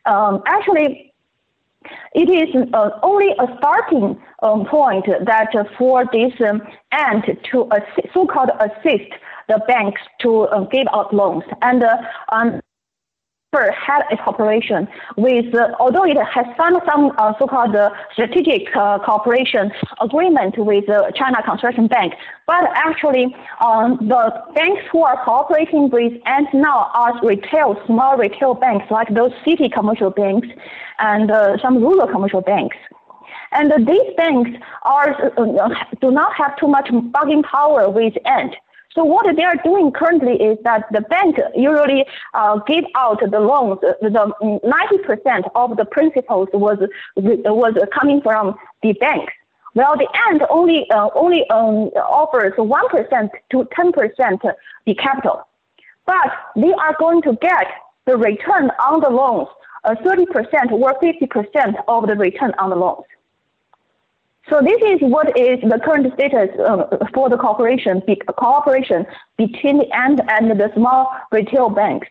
um, 0.06 0.42
actually, 0.48 1.11
it 2.13 2.30
is 2.30 2.70
uh, 2.74 2.89
only 3.04 3.32
a 3.39 3.48
starting 3.58 4.22
um, 4.44 4.65
point 4.65 5.06
that 5.26 5.56
uh, 5.56 5.63
for 5.78 6.04
this 6.12 6.34
um, 6.48 6.62
Ant 6.91 7.26
to 7.52 7.67
assist, 7.72 8.13
so-called 8.13 8.50
assist 8.60 9.12
the 9.48 9.60
banks 9.67 10.02
to 10.20 10.41
uh, 10.44 10.62
give 10.65 10.88
out 10.94 11.13
loans. 11.13 11.44
And 11.62 11.84
uh, 11.84 11.98
had 13.60 14.04
its 14.10 14.22
cooperation 14.24 14.88
with, 15.18 15.54
uh, 15.54 15.76
although 15.78 16.06
it 16.06 16.16
has 16.16 16.46
signed 16.56 16.78
some 16.90 17.12
uh, 17.18 17.34
so-called 17.38 17.76
uh, 17.76 17.90
strategic 18.14 18.74
uh, 18.76 18.98
cooperation 19.00 19.72
agreement 20.00 20.58
with 20.58 20.88
uh, 20.90 21.12
China 21.12 21.44
Construction 21.44 21.88
Bank, 21.88 22.14
but 22.48 22.64
actually 22.76 23.36
um, 23.64 23.98
the 24.08 24.32
banks 24.56 24.82
who 24.92 25.04
are 25.04 25.22
cooperating 25.26 25.90
with 25.90 26.14
and 26.26 26.48
now 26.54 26.90
are 26.94 27.20
retail, 27.26 27.76
small 27.86 28.18
retail 28.18 28.54
banks 28.54 28.86
like 28.90 29.14
those 29.14 29.32
city 29.46 29.68
commercial 29.68 30.12
banks 30.12 30.48
and 31.00 31.30
uh, 31.30 31.58
some 31.62 31.78
rural 31.82 32.08
commercial 32.08 32.42
banks. 32.42 32.78
And 33.52 33.86
these 33.86 34.16
banks 34.16 34.52
are 34.84 35.30
do 36.00 36.10
not 36.10 36.34
have 36.36 36.56
too 36.56 36.68
much 36.68 36.88
bargaining 37.12 37.44
power 37.44 37.90
with 37.90 38.14
Ant. 38.26 38.56
So 38.94 39.06
what 39.06 39.26
they 39.36 39.44
are 39.44 39.56
doing 39.64 39.92
currently 39.92 40.34
is 40.34 40.58
that 40.64 40.84
the 40.92 41.02
bank 41.02 41.38
usually 41.56 42.06
uh, 42.34 42.60
give 42.68 42.84
out 42.96 43.20
the 43.22 43.40
loans. 43.40 43.80
The 43.82 44.34
90% 44.42 45.52
of 45.56 45.78
the 45.78 45.86
principals 45.86 46.50
was 46.54 46.78
was 47.16 47.74
coming 47.98 48.22
from 48.22 48.56
the 48.84 48.94
banks. 48.94 49.34
Well, 49.76 49.96
the 49.98 50.08
Ant 50.28 50.42
only 50.50 50.90
uh, 50.92 51.10
only 51.16 51.50
um, 51.50 51.92
offers 51.96 52.54
one 52.58 52.88
percent 52.90 53.32
to 53.52 53.66
ten 53.74 53.94
percent 53.94 54.42
the 54.86 54.96
capital, 54.96 55.48
but 56.06 56.30
they 56.58 56.74
are 56.74 56.96
going 57.00 57.22
to 57.22 57.38
get 57.42 57.68
the 58.06 58.18
return 58.18 58.70
on 58.72 59.00
the 59.00 59.10
loans, 59.10 59.48
uh, 59.86 59.96
thirty 60.04 60.26
percent 60.26 60.74
or 60.74 60.94
fifty 61.00 61.26
percent 61.28 61.78
of 61.88 62.08
the 62.08 62.16
return 62.16 62.52
on 62.60 62.72
the 62.72 62.76
loans. 62.76 63.06
So 64.50 64.60
this 64.62 64.82
is 64.82 65.00
what 65.02 65.38
is 65.38 65.60
the 65.62 65.80
current 65.84 66.12
status 66.14 66.50
uh, 66.60 66.98
for 67.14 67.30
the 67.30 67.38
cooperation, 67.38 68.02
be, 68.06 68.16
cooperation 68.16 69.06
between 69.38 69.78
the 69.78 69.96
Ant 69.96 70.20
and 70.30 70.60
the 70.60 70.72
small 70.76 71.12
retail 71.32 71.70
banks. 71.70 72.08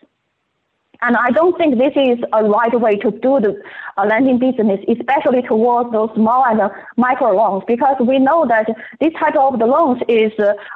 And 1.03 1.17
I 1.17 1.31
don't 1.31 1.57
think 1.57 1.79
this 1.79 1.95
is 1.97 2.19
a 2.33 2.45
right 2.45 2.79
way 2.79 2.97
to 2.97 3.11
do 3.11 3.41
the 3.41 3.61
uh, 3.97 4.05
lending 4.05 4.39
business, 4.39 4.81
especially 4.87 5.43
towards 5.43 5.91
those 5.93 6.11
small 6.15 6.45
and 6.47 6.61
uh, 6.61 6.69
micro 6.97 7.33
loans, 7.33 7.65
because 7.67 7.97
we 8.01 8.19
know 8.19 8.47
that 8.47 8.67
this 9.01 9.13
type 9.15 9.35
of 9.37 9.59
the 9.59 9.67
loans 9.67 10.03
is 10.09 10.33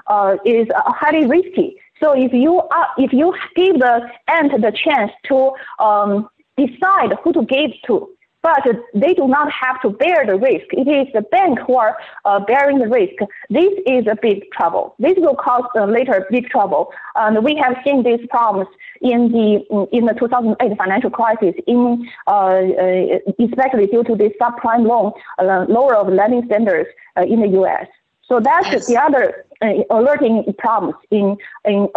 uh, 0.07 0.37
is 0.47 0.67
highly 0.73 1.27
risky. 1.27 1.77
So 2.03 2.13
if 2.13 2.33
you 2.33 2.61
are, 2.61 2.89
if 2.97 3.13
you 3.13 3.35
give 3.55 3.79
the 3.79 4.09
Ant 4.29 4.53
the 4.53 4.73
chance 4.73 5.13
to 5.29 5.53
um, 5.79 6.29
decide 6.57 7.13
who 7.23 7.33
to 7.35 7.45
give 7.45 7.73
to, 7.87 8.09
but 8.45 8.63
they 8.93 9.15
do 9.15 9.27
not 9.27 9.51
have 9.51 9.81
to 9.81 9.89
bear 9.89 10.27
the 10.27 10.37
risk. 10.37 10.67
It 10.73 10.87
is 10.87 11.11
the 11.15 11.23
bank 11.23 11.59
who 11.67 11.77
are 11.77 11.97
uh, 12.27 12.41
bearing 12.41 12.79
the 12.79 12.89
risk. 12.89 13.17
This 13.49 13.73
is 13.87 14.07
a 14.07 14.17
big 14.21 14.51
trouble. 14.53 14.95
This 14.99 15.15
will 15.17 15.35
cause 15.35 15.65
uh, 15.75 15.87
later 15.87 16.27
big 16.31 16.51
trouble. 16.51 16.93
And 17.15 17.43
we 17.43 17.57
have 17.57 17.75
seen 17.83 18.03
these 18.03 18.21
problems 18.29 18.69
in 19.01 19.33
the 19.33 19.89
in 19.93 20.05
the 20.05 20.13
2008 20.13 20.77
financial 20.77 21.11
crisis, 21.11 21.55
in 21.67 22.07
uh, 22.27 22.31
uh, 22.31 23.19
especially 23.47 23.87
due 23.87 24.05
to 24.05 24.15
the 24.15 24.31
subprime 24.39 24.87
loan 24.87 25.13
uh, 25.39 25.65
lower 25.67 25.95
of 25.97 26.13
lending 26.13 26.45
standards 26.45 26.91
uh, 27.17 27.23
in 27.23 27.41
the 27.41 27.49
U.S. 27.61 27.87
So 28.29 28.41
that's 28.41 28.69
yes. 28.71 28.87
the 28.87 28.99
other 28.99 29.47
alerting 29.89 30.45
problems 30.59 30.97
in 31.11 31.37
in 31.65 31.89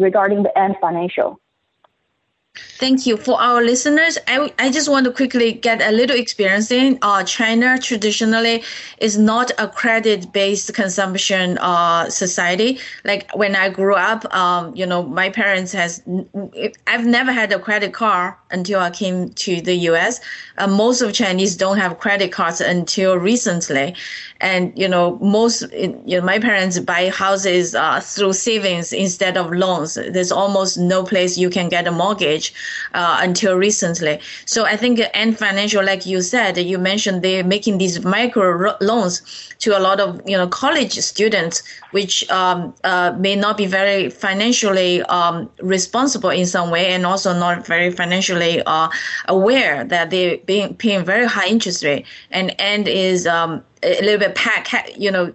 regarding 0.00 0.44
the 0.44 0.58
Ant 0.58 0.76
Financial. 0.80 1.38
Thank 2.56 3.04
you. 3.06 3.16
For 3.16 3.40
our 3.40 3.64
listeners, 3.64 4.16
I, 4.28 4.52
I 4.60 4.70
just 4.70 4.88
want 4.88 5.06
to 5.06 5.12
quickly 5.12 5.52
get 5.52 5.82
a 5.82 5.90
little 5.90 6.16
experience 6.16 6.70
in. 6.70 6.98
Uh, 7.02 7.24
China 7.24 7.78
traditionally 7.78 8.62
is 8.98 9.18
not 9.18 9.50
a 9.58 9.66
credit 9.66 10.32
based 10.32 10.72
consumption 10.72 11.58
uh, 11.58 12.08
society. 12.10 12.78
Like 13.04 13.28
when 13.34 13.56
I 13.56 13.70
grew 13.70 13.94
up, 13.94 14.32
um, 14.34 14.74
you 14.76 14.86
know, 14.86 15.02
my 15.02 15.30
parents 15.30 15.72
has, 15.72 16.02
I've 16.86 17.06
never 17.06 17.32
had 17.32 17.50
a 17.52 17.58
credit 17.58 17.92
card 17.92 18.34
until 18.50 18.78
I 18.80 18.90
came 18.90 19.30
to 19.30 19.60
the 19.60 19.74
US. 19.90 20.20
Uh, 20.58 20.68
most 20.68 21.00
of 21.00 21.12
Chinese 21.12 21.56
don't 21.56 21.78
have 21.78 21.98
credit 21.98 22.30
cards 22.30 22.60
until 22.60 23.16
recently. 23.16 23.96
And, 24.40 24.76
you 24.78 24.88
know, 24.88 25.18
most, 25.22 25.62
you 25.72 25.96
know, 26.06 26.20
my 26.20 26.38
parents 26.38 26.78
buy 26.78 27.08
houses 27.08 27.74
uh, 27.74 28.00
through 28.00 28.34
savings 28.34 28.92
instead 28.92 29.36
of 29.36 29.52
loans. 29.52 29.94
There's 29.94 30.30
almost 30.30 30.76
no 30.76 31.02
place 31.02 31.38
you 31.38 31.50
can 31.50 31.68
get 31.68 31.86
a 31.86 31.90
mortgage 31.92 32.43
uh, 32.94 33.18
until 33.20 33.56
recently. 33.56 34.18
So 34.46 34.64
I 34.64 34.76
think 34.76 35.00
Ant 35.14 35.38
Financial, 35.38 35.84
like 35.84 36.06
you 36.06 36.22
said, 36.22 36.56
you 36.58 36.78
mentioned 36.78 37.22
they're 37.22 37.44
making 37.44 37.78
these 37.78 38.04
micro 38.04 38.76
loans 38.80 39.22
to 39.60 39.78
a 39.78 39.80
lot 39.80 40.00
of, 40.00 40.20
you 40.26 40.36
know, 40.36 40.48
college 40.48 40.98
students, 40.98 41.62
which 41.92 42.28
um, 42.30 42.74
uh, 42.84 43.14
may 43.18 43.36
not 43.36 43.56
be 43.56 43.66
very 43.66 44.10
financially 44.10 45.02
um, 45.04 45.50
responsible 45.60 46.30
in 46.30 46.46
some 46.46 46.70
way 46.70 46.92
and 46.92 47.06
also 47.06 47.32
not 47.32 47.66
very 47.66 47.90
financially 47.90 48.62
uh, 48.66 48.88
aware 49.28 49.84
that 49.84 50.10
they're 50.10 50.38
being 50.38 50.74
paying 50.74 51.04
very 51.04 51.26
high 51.26 51.46
interest 51.46 51.84
rate. 51.84 52.04
And 52.30 52.58
Ant 52.60 52.88
is 52.88 53.26
um, 53.26 53.62
a 53.82 54.00
little 54.02 54.18
bit 54.18 54.34
pack, 54.34 54.68
you 54.96 55.10
know, 55.10 55.32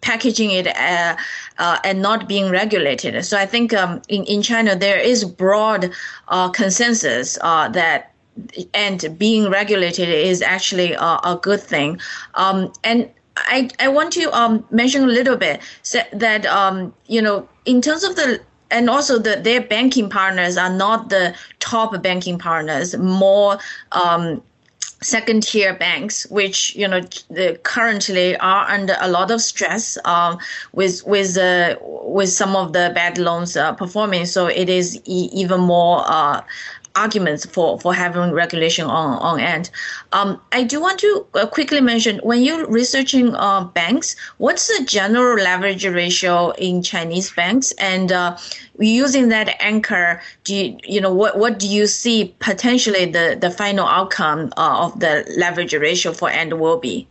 packaging 0.00 0.50
it 0.50 0.66
uh, 0.66 1.16
uh, 1.58 1.78
and 1.84 2.00
not 2.02 2.28
being 2.28 2.50
regulated. 2.50 3.24
So 3.24 3.36
I 3.38 3.46
think 3.46 3.72
um, 3.74 4.02
in 4.08 4.24
in 4.24 4.42
China 4.42 4.76
there 4.76 4.98
is 4.98 5.24
broad 5.24 5.92
uh, 6.28 6.48
consensus 6.50 7.38
uh, 7.42 7.68
that 7.70 8.12
and 8.74 9.18
being 9.18 9.50
regulated 9.50 10.08
is 10.08 10.42
actually 10.42 10.92
a, 10.92 11.20
a 11.24 11.38
good 11.40 11.60
thing. 11.60 12.00
Um, 12.34 12.72
and 12.84 13.10
I 13.36 13.70
I 13.78 13.88
want 13.88 14.12
to 14.14 14.32
um, 14.32 14.64
mention 14.70 15.04
a 15.04 15.08
little 15.08 15.36
bit 15.36 15.60
that 16.12 16.46
um, 16.46 16.94
you 17.06 17.22
know 17.22 17.48
in 17.64 17.80
terms 17.82 18.04
of 18.04 18.16
the 18.16 18.40
and 18.70 18.88
also 18.88 19.18
the, 19.18 19.36
their 19.42 19.60
banking 19.60 20.08
partners 20.08 20.56
are 20.56 20.70
not 20.70 21.08
the 21.08 21.34
top 21.58 22.00
banking 22.02 22.38
partners, 22.38 22.96
more 22.96 23.58
um, 23.92 24.40
second 25.02 25.42
tier 25.42 25.74
banks, 25.74 26.26
which 26.30 26.74
you 26.76 26.86
know 26.86 27.00
currently 27.62 28.36
are 28.36 28.68
under 28.68 28.96
a 29.00 29.08
lot 29.08 29.30
of 29.30 29.40
stress 29.40 29.98
um, 30.04 30.38
with 30.72 31.04
with 31.06 31.36
uh, 31.36 31.76
with 31.82 32.28
some 32.28 32.56
of 32.56 32.72
the 32.72 32.92
bad 32.94 33.18
loans 33.18 33.56
uh, 33.56 33.72
performing. 33.72 34.26
So 34.26 34.46
it 34.46 34.68
is 34.68 34.96
e- 35.04 35.30
even 35.32 35.60
more 35.60 36.04
uh, 36.06 36.42
arguments 36.96 37.46
for, 37.46 37.78
for 37.80 37.94
having 37.94 38.32
regulation 38.32 38.86
on, 38.86 39.18
on 39.18 39.40
Ant. 39.40 39.70
Um, 40.12 40.40
I 40.52 40.64
do 40.64 40.80
want 40.80 40.98
to 41.00 41.26
uh, 41.34 41.46
quickly 41.46 41.80
mention 41.80 42.18
when 42.18 42.42
you're 42.42 42.66
researching 42.66 43.34
uh, 43.34 43.64
banks, 43.64 44.16
what's 44.38 44.66
the 44.68 44.84
general 44.84 45.42
leverage 45.42 45.86
ratio 45.86 46.50
in 46.52 46.82
Chinese 46.82 47.30
banks? 47.32 47.72
And 47.72 48.12
uh, 48.12 48.36
using 48.78 49.28
that 49.28 49.56
anchor, 49.60 50.20
do 50.44 50.54
you, 50.54 50.78
you 50.84 51.00
know 51.00 51.12
what, 51.12 51.38
what 51.38 51.58
do 51.58 51.68
you 51.68 51.86
see 51.86 52.34
potentially 52.38 53.06
the, 53.06 53.36
the 53.40 53.50
final 53.50 53.86
outcome 53.86 54.52
uh, 54.56 54.86
of 54.86 55.00
the 55.00 55.24
leverage 55.36 55.74
ratio 55.74 56.12
for 56.12 56.30
Ant 56.30 56.58
will 56.58 56.78
be? 56.78 57.06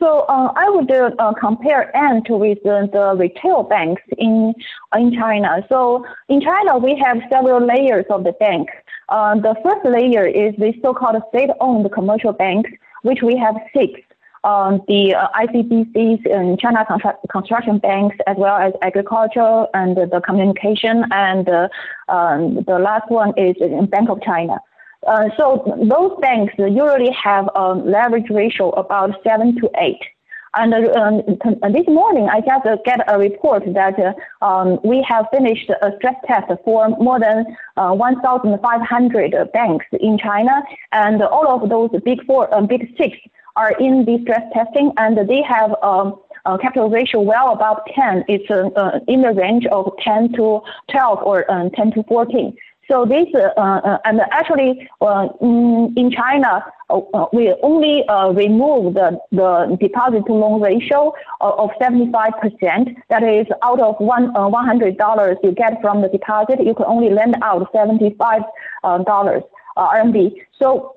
So 0.00 0.20
uh, 0.30 0.50
I 0.56 0.70
would 0.70 0.90
uh, 0.90 1.34
compare 1.38 1.94
Ant 1.94 2.26
with 2.30 2.64
uh, 2.66 2.86
the 2.86 3.14
retail 3.18 3.64
banks 3.64 4.02
in 4.16 4.54
in 4.96 5.12
China. 5.12 5.62
So 5.68 6.06
in 6.30 6.40
China, 6.40 6.78
we 6.78 7.00
have 7.04 7.18
several 7.30 7.60
layers 7.64 8.06
of 8.08 8.24
the 8.24 8.32
bank. 8.32 8.70
Uh, 9.10 9.34
the 9.34 9.54
first 9.62 9.84
layer 9.84 10.26
is 10.26 10.54
the 10.56 10.72
so-called 10.82 11.20
state-owned 11.28 11.90
commercial 11.92 12.32
banks, 12.32 12.70
which 13.02 13.20
we 13.22 13.36
have 13.36 13.56
six. 13.76 14.00
Um, 14.42 14.80
the 14.88 15.14
uh, 15.14 15.28
ICBCs 15.36 16.24
and 16.32 16.58
China 16.58 16.86
construction 17.30 17.78
banks, 17.78 18.16
as 18.26 18.36
well 18.38 18.56
as 18.56 18.72
agriculture 18.80 19.66
and 19.74 19.98
the 19.98 20.22
communication, 20.24 21.04
and 21.10 21.46
uh, 21.46 21.68
um, 22.08 22.64
the 22.66 22.78
last 22.78 23.10
one 23.10 23.34
is 23.36 23.54
Bank 23.90 24.08
of 24.08 24.22
China. 24.22 24.56
Uh, 25.06 25.28
so 25.36 25.64
those 25.88 26.18
banks 26.20 26.52
usually 26.58 27.10
have 27.12 27.48
a 27.54 27.74
leverage 27.74 28.30
ratio 28.30 28.70
about 28.70 29.10
seven 29.24 29.56
to 29.60 29.70
eight. 29.80 30.00
And 30.54 30.74
uh, 30.74 31.68
this 31.70 31.86
morning, 31.86 32.28
I 32.28 32.40
just 32.40 32.66
uh, 32.66 32.76
get 32.84 33.00
a 33.06 33.16
report 33.18 33.62
that 33.72 33.94
uh, 33.98 34.44
um, 34.44 34.80
we 34.82 35.04
have 35.08 35.26
finished 35.32 35.70
a 35.70 35.92
stress 35.98 36.16
test 36.26 36.50
for 36.64 36.88
more 36.88 37.20
than 37.20 37.46
uh, 37.76 37.92
1,500 37.92 39.52
banks 39.52 39.86
in 40.00 40.18
China, 40.18 40.60
and 40.90 41.22
all 41.22 41.46
of 41.48 41.70
those 41.70 41.90
big 42.04 42.24
four, 42.26 42.52
uh, 42.52 42.60
big 42.62 42.92
six 42.98 43.16
are 43.54 43.72
in 43.78 44.04
the 44.04 44.18
stress 44.22 44.42
testing, 44.52 44.92
and 44.96 45.16
they 45.28 45.40
have 45.42 45.70
um, 45.84 46.20
a 46.46 46.58
capital 46.58 46.90
ratio 46.90 47.20
well 47.20 47.52
above 47.52 47.78
10. 47.94 48.24
It's 48.26 48.50
in 49.06 49.22
the 49.22 49.32
range 49.32 49.66
of 49.66 49.92
10 50.02 50.32
to 50.32 50.62
12 50.90 51.18
or 51.22 51.44
10 51.76 51.92
to 51.92 52.02
14. 52.08 52.56
So 52.90 53.04
this, 53.04 53.28
uh, 53.34 53.60
uh, 53.60 53.98
and 54.04 54.20
actually, 54.32 54.88
uh, 55.00 55.28
in, 55.40 55.94
in 55.96 56.10
China, 56.10 56.64
we 57.32 57.54
only 57.62 58.04
remove 58.34 58.94
the, 58.94 59.16
the 59.30 59.76
deposit 59.80 60.26
to 60.26 60.32
loan 60.32 60.60
ratio 60.60 61.14
of, 61.40 61.70
of 61.70 61.70
75%. 61.80 62.96
That 63.08 63.22
is, 63.22 63.46
out 63.62 63.80
of 63.80 63.94
one, 63.98 64.30
uh, 64.36 64.50
$100 64.50 65.36
you 65.44 65.52
get 65.52 65.80
from 65.80 66.02
the 66.02 66.08
deposit, 66.08 66.64
you 66.64 66.74
can 66.74 66.86
only 66.86 67.10
lend 67.10 67.36
out 67.42 67.72
$75 67.72 68.44
RMB. 68.82 70.32
So 70.58 70.96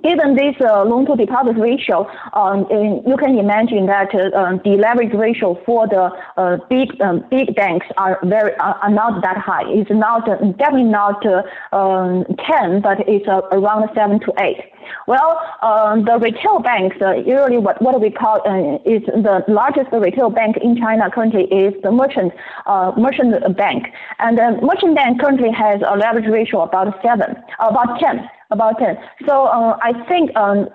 Given 0.00 0.34
this 0.34 0.56
uh, 0.60 0.84
loan 0.84 1.04
to 1.06 1.16
deposit 1.16 1.56
ratio, 1.58 2.08
um, 2.32 2.66
you 3.06 3.16
can 3.18 3.38
imagine 3.38 3.86
that 3.86 4.08
uh, 4.14 4.34
um, 4.36 4.60
the 4.64 4.76
leverage 4.80 5.12
ratio 5.12 5.60
for 5.66 5.86
the 5.86 6.10
uh, 6.38 6.56
big 6.70 6.98
um, 7.02 7.24
big 7.30 7.54
banks 7.54 7.86
are 7.98 8.18
very 8.24 8.56
are 8.56 8.90
not 8.90 9.22
that 9.22 9.36
high. 9.36 9.62
It's 9.68 9.90
not 9.90 10.24
definitely 10.58 10.84
not 10.84 11.24
um, 11.72 12.24
10, 12.24 12.80
but 12.80 13.06
it's 13.06 13.28
around 13.28 13.90
seven 13.94 14.18
to 14.20 14.32
eight. 14.40 14.72
Well, 15.06 15.38
um, 15.62 16.04
the 16.04 16.18
retail 16.18 16.60
banks, 16.60 16.96
uh, 17.00 17.12
usually 17.12 17.58
what, 17.58 17.80
what 17.82 18.00
we 18.00 18.10
call 18.10 18.40
uh, 18.48 18.78
is 18.88 19.02
the 19.06 19.44
largest 19.46 19.92
retail 19.92 20.30
bank 20.30 20.56
in 20.56 20.76
China 20.76 21.10
currently 21.10 21.44
is 21.44 21.74
the 21.82 21.92
merchant 21.92 22.32
uh, 22.66 22.92
merchant 22.96 23.34
bank, 23.56 23.86
and 24.18 24.38
the 24.38 24.58
merchant 24.62 24.96
bank 24.96 25.20
currently 25.20 25.50
has 25.52 25.80
a 25.86 25.96
leverage 25.96 26.28
ratio 26.28 26.62
about 26.62 26.94
seven, 27.02 27.36
about 27.60 28.00
ten. 28.00 28.28
About 28.52 28.78
10. 28.78 28.96
So 29.26 29.46
uh, 29.46 29.78
I 29.82 29.92
think 30.08 30.30
um, 30.36 30.68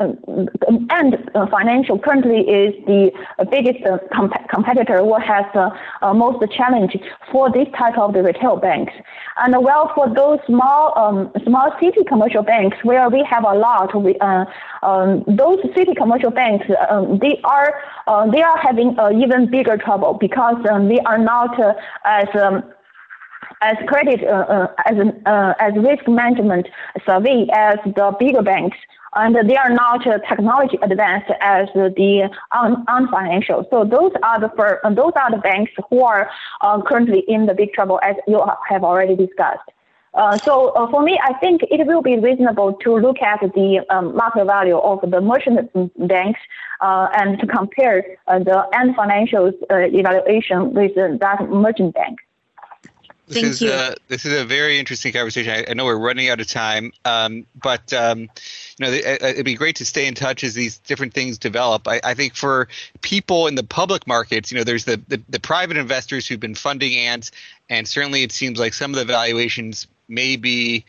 um 0.68 0.88
Ant 0.90 1.16
uh, 1.36 1.46
Financial 1.48 1.98
currently 2.00 2.42
is 2.42 2.74
the 2.86 3.12
biggest 3.52 3.86
uh, 3.86 4.00
comp- 4.14 4.50
competitor 4.50 4.98
who 4.98 5.16
has 5.20 5.46
uh, 5.54 5.70
uh, 6.02 6.14
most 6.14 6.44
challenge 6.52 6.98
for 7.32 7.52
this 7.52 7.68
type 7.78 7.98
of 7.98 8.14
the 8.14 8.24
retail 8.24 8.58
banks. 8.58 8.94
And 9.38 9.56
well, 9.64 9.92
for 9.94 10.14
those 10.14 10.40
small 10.48 10.98
um, 10.98 11.32
small 11.46 11.72
city 11.80 12.04
commercial 12.08 12.42
banks 12.42 12.78
where 12.84 13.08
we 13.10 13.26
have 13.30 13.44
a 13.44 13.54
lot, 13.54 13.94
we, 14.02 14.18
um, 14.20 15.24
those 15.28 15.60
city 15.76 15.94
commercial 15.96 16.32
banks 16.32 16.66
um, 16.90 17.20
they 17.20 17.40
are 17.44 17.70
they 18.32 18.42
are 18.42 18.58
having 18.58 18.98
even 19.22 19.50
bigger 19.50 19.78
trouble 19.78 20.14
because 20.20 20.58
um, 20.72 20.90
they 20.90 21.00
are 21.06 21.20
not 21.20 21.54
as 22.06 22.28
as 23.62 23.76
credit 23.88 24.24
uh, 24.24 24.28
uh, 24.28 24.68
as 24.86 24.96
uh, 25.26 25.54
as 25.60 25.74
risk 25.78 26.08
management 26.08 26.68
survey 27.06 27.48
as 27.54 27.78
the 27.86 28.16
bigger 28.20 28.42
banks, 28.42 28.78
and 29.16 29.36
they 29.50 29.56
are 29.56 29.70
not 29.70 30.04
technology 30.30 30.78
advanced 30.82 31.32
as 31.42 31.68
the 31.74 32.30
Ant 32.54 33.10
Financial. 33.10 33.66
So 33.70 33.84
those 33.84 34.12
are 34.24 34.40
the 34.40 34.50
for, 34.56 34.80
those 34.84 35.14
are 35.16 35.32
the 35.32 35.42
banks 35.42 35.72
who 35.90 36.04
are 36.04 36.30
currently 36.88 37.24
in 37.28 37.46
the 37.46 37.54
big 37.54 37.74
trouble, 37.74 38.00
as 38.04 38.16
you 38.28 38.44
have 38.70 38.84
already 38.84 39.16
discussed. 39.16 39.70
Uh, 40.14 40.36
so 40.40 40.70
uh, 40.70 40.90
for 40.90 41.04
me, 41.04 41.20
I 41.24 41.34
think 41.34 41.62
it 41.70 41.86
will 41.86 42.02
be 42.02 42.18
reasonable 42.18 42.74
to 42.74 42.98
look 42.98 43.22
at 43.22 43.40
the 43.54 43.86
um, 43.92 44.16
market 44.16 44.46
value 44.46 44.78
of 44.78 45.00
the 45.02 45.22
merchant 45.22 45.72
banks 46.08 46.40
uh, 46.82 47.08
and 47.14 47.40
to 47.40 47.46
compare 47.46 48.04
the 48.26 48.64
Ant 48.74 48.96
Financial's 48.96 49.54
evaluation 49.70 50.74
with 50.74 50.96
that 50.96 51.50
merchant 51.50 51.94
bank. 51.94 52.18
This 53.28 53.36
Thank 53.36 53.48
is 53.48 53.62
you. 53.62 53.74
A, 53.74 53.96
this 54.08 54.26
is 54.26 54.40
a 54.40 54.46
very 54.46 54.80
interesting 54.80 55.12
conversation. 55.12 55.52
I, 55.52 55.66
I 55.70 55.74
know 55.74 55.84
we're 55.84 55.98
running 55.98 56.30
out 56.30 56.40
of 56.40 56.48
time, 56.48 56.94
um, 57.04 57.46
but 57.62 57.92
um, 57.92 58.22
you 58.22 58.28
know 58.80 58.90
it, 58.90 59.36
would 59.36 59.46
be 59.46 59.56
great 59.56 59.76
to 59.78 59.86
stay 59.86 60.08
in 60.08 60.16
touch 60.16 60.46
as 60.46 60.54
these 60.54 60.78
different 60.80 61.14
things 61.14 61.38
develop. 61.38 61.90
I, 61.90 62.00
I, 62.02 62.14
think 62.14 62.36
for 62.36 62.70
people 63.02 63.48
in 63.48 63.56
the 63.56 63.64
public 63.64 64.08
markets, 64.08 64.50
you 64.50 64.58
know, 64.58 64.64
there's 64.64 64.86
the, 64.86 65.02
the, 65.10 65.22
the 65.28 65.42
private 65.42 65.76
investors 65.76 66.26
who've 66.26 66.40
been 66.40 66.56
funding 66.56 66.96
ants, 66.96 67.32
and 67.70 67.86
certainly 67.86 68.24
it 68.24 68.32
seems 68.32 68.60
like 68.60 68.74
some 68.74 68.92
of 68.92 68.98
the 68.98 69.06
valuations 69.06 69.88
may 70.08 70.38
be 70.38 70.86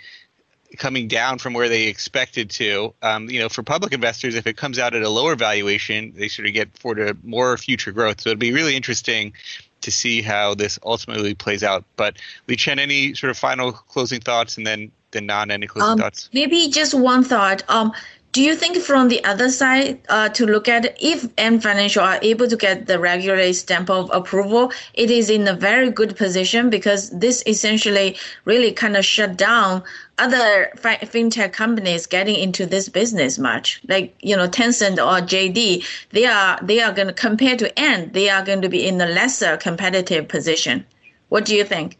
coming 0.76 1.08
down 1.08 1.38
from 1.38 1.54
where 1.54 1.68
they 1.68 1.88
expected 1.88 2.50
to. 2.50 2.94
Um, 3.02 3.28
you 3.30 3.40
know, 3.40 3.48
for 3.48 3.64
public 3.64 3.92
investors, 3.92 4.36
if 4.36 4.46
it 4.46 4.56
comes 4.56 4.78
out 4.78 4.94
at 4.94 5.02
a 5.02 5.08
lower 5.08 5.34
valuation, 5.34 6.12
they 6.14 6.28
sort 6.28 6.46
of 6.46 6.54
get 6.54 6.76
for 6.78 6.94
the 6.94 7.16
more 7.24 7.56
future 7.56 7.90
growth. 7.90 8.20
So 8.20 8.30
it'd 8.30 8.38
be 8.38 8.52
really 8.52 8.76
interesting 8.76 9.32
to 9.80 9.90
see 9.90 10.22
how 10.22 10.54
this 10.54 10.78
ultimately 10.84 11.34
plays 11.34 11.62
out. 11.62 11.84
But 11.96 12.16
Liqian, 12.48 12.78
any 12.78 13.14
sort 13.14 13.30
of 13.30 13.38
final 13.38 13.72
closing 13.72 14.20
thoughts, 14.20 14.56
and 14.56 14.66
then 14.66 14.90
the 15.10 15.20
Nan 15.20 15.50
any 15.50 15.66
closing 15.66 15.92
um, 15.92 15.98
thoughts? 15.98 16.28
Maybe 16.32 16.68
just 16.68 16.94
one 16.94 17.24
thought. 17.24 17.62
Um, 17.68 17.92
do 18.32 18.42
you 18.42 18.54
think 18.54 18.76
from 18.76 19.08
the 19.08 19.24
other 19.24 19.48
side 19.48 20.00
uh, 20.10 20.28
to 20.30 20.44
look 20.44 20.68
at 20.68 20.96
if 21.02 21.26
Ant 21.38 21.62
Financial 21.62 22.02
are 22.02 22.18
able 22.20 22.46
to 22.46 22.56
get 22.56 22.86
the 22.86 22.98
regulatory 22.98 23.54
stamp 23.54 23.88
of 23.88 24.10
approval, 24.12 24.70
it 24.92 25.10
is 25.10 25.30
in 25.30 25.48
a 25.48 25.54
very 25.54 25.90
good 25.90 26.14
position 26.16 26.68
because 26.68 27.10
this 27.10 27.42
essentially 27.46 28.16
really 28.44 28.70
kind 28.70 28.96
of 28.96 29.04
shut 29.04 29.36
down 29.36 29.82
other 30.18 30.70
fi- 30.76 30.96
fintech 30.96 31.52
companies 31.52 32.06
getting 32.06 32.36
into 32.36 32.66
this 32.66 32.88
business 32.88 33.38
much. 33.38 33.80
Like 33.88 34.16
you 34.20 34.36
know 34.36 34.48
Tencent 34.48 34.98
or 34.98 35.24
JD, 35.24 35.84
they 36.10 36.26
are 36.26 36.58
they 36.62 36.80
are 36.80 36.92
going 36.92 37.08
to 37.08 37.14
compare 37.14 37.56
to 37.56 37.78
Ant, 37.78 38.12
they 38.12 38.28
are 38.28 38.44
going 38.44 38.62
to 38.62 38.68
be 38.68 38.86
in 38.86 39.00
a 39.00 39.06
lesser 39.06 39.56
competitive 39.56 40.28
position. 40.28 40.84
What 41.28 41.44
do 41.44 41.54
you 41.54 41.64
think? 41.64 41.98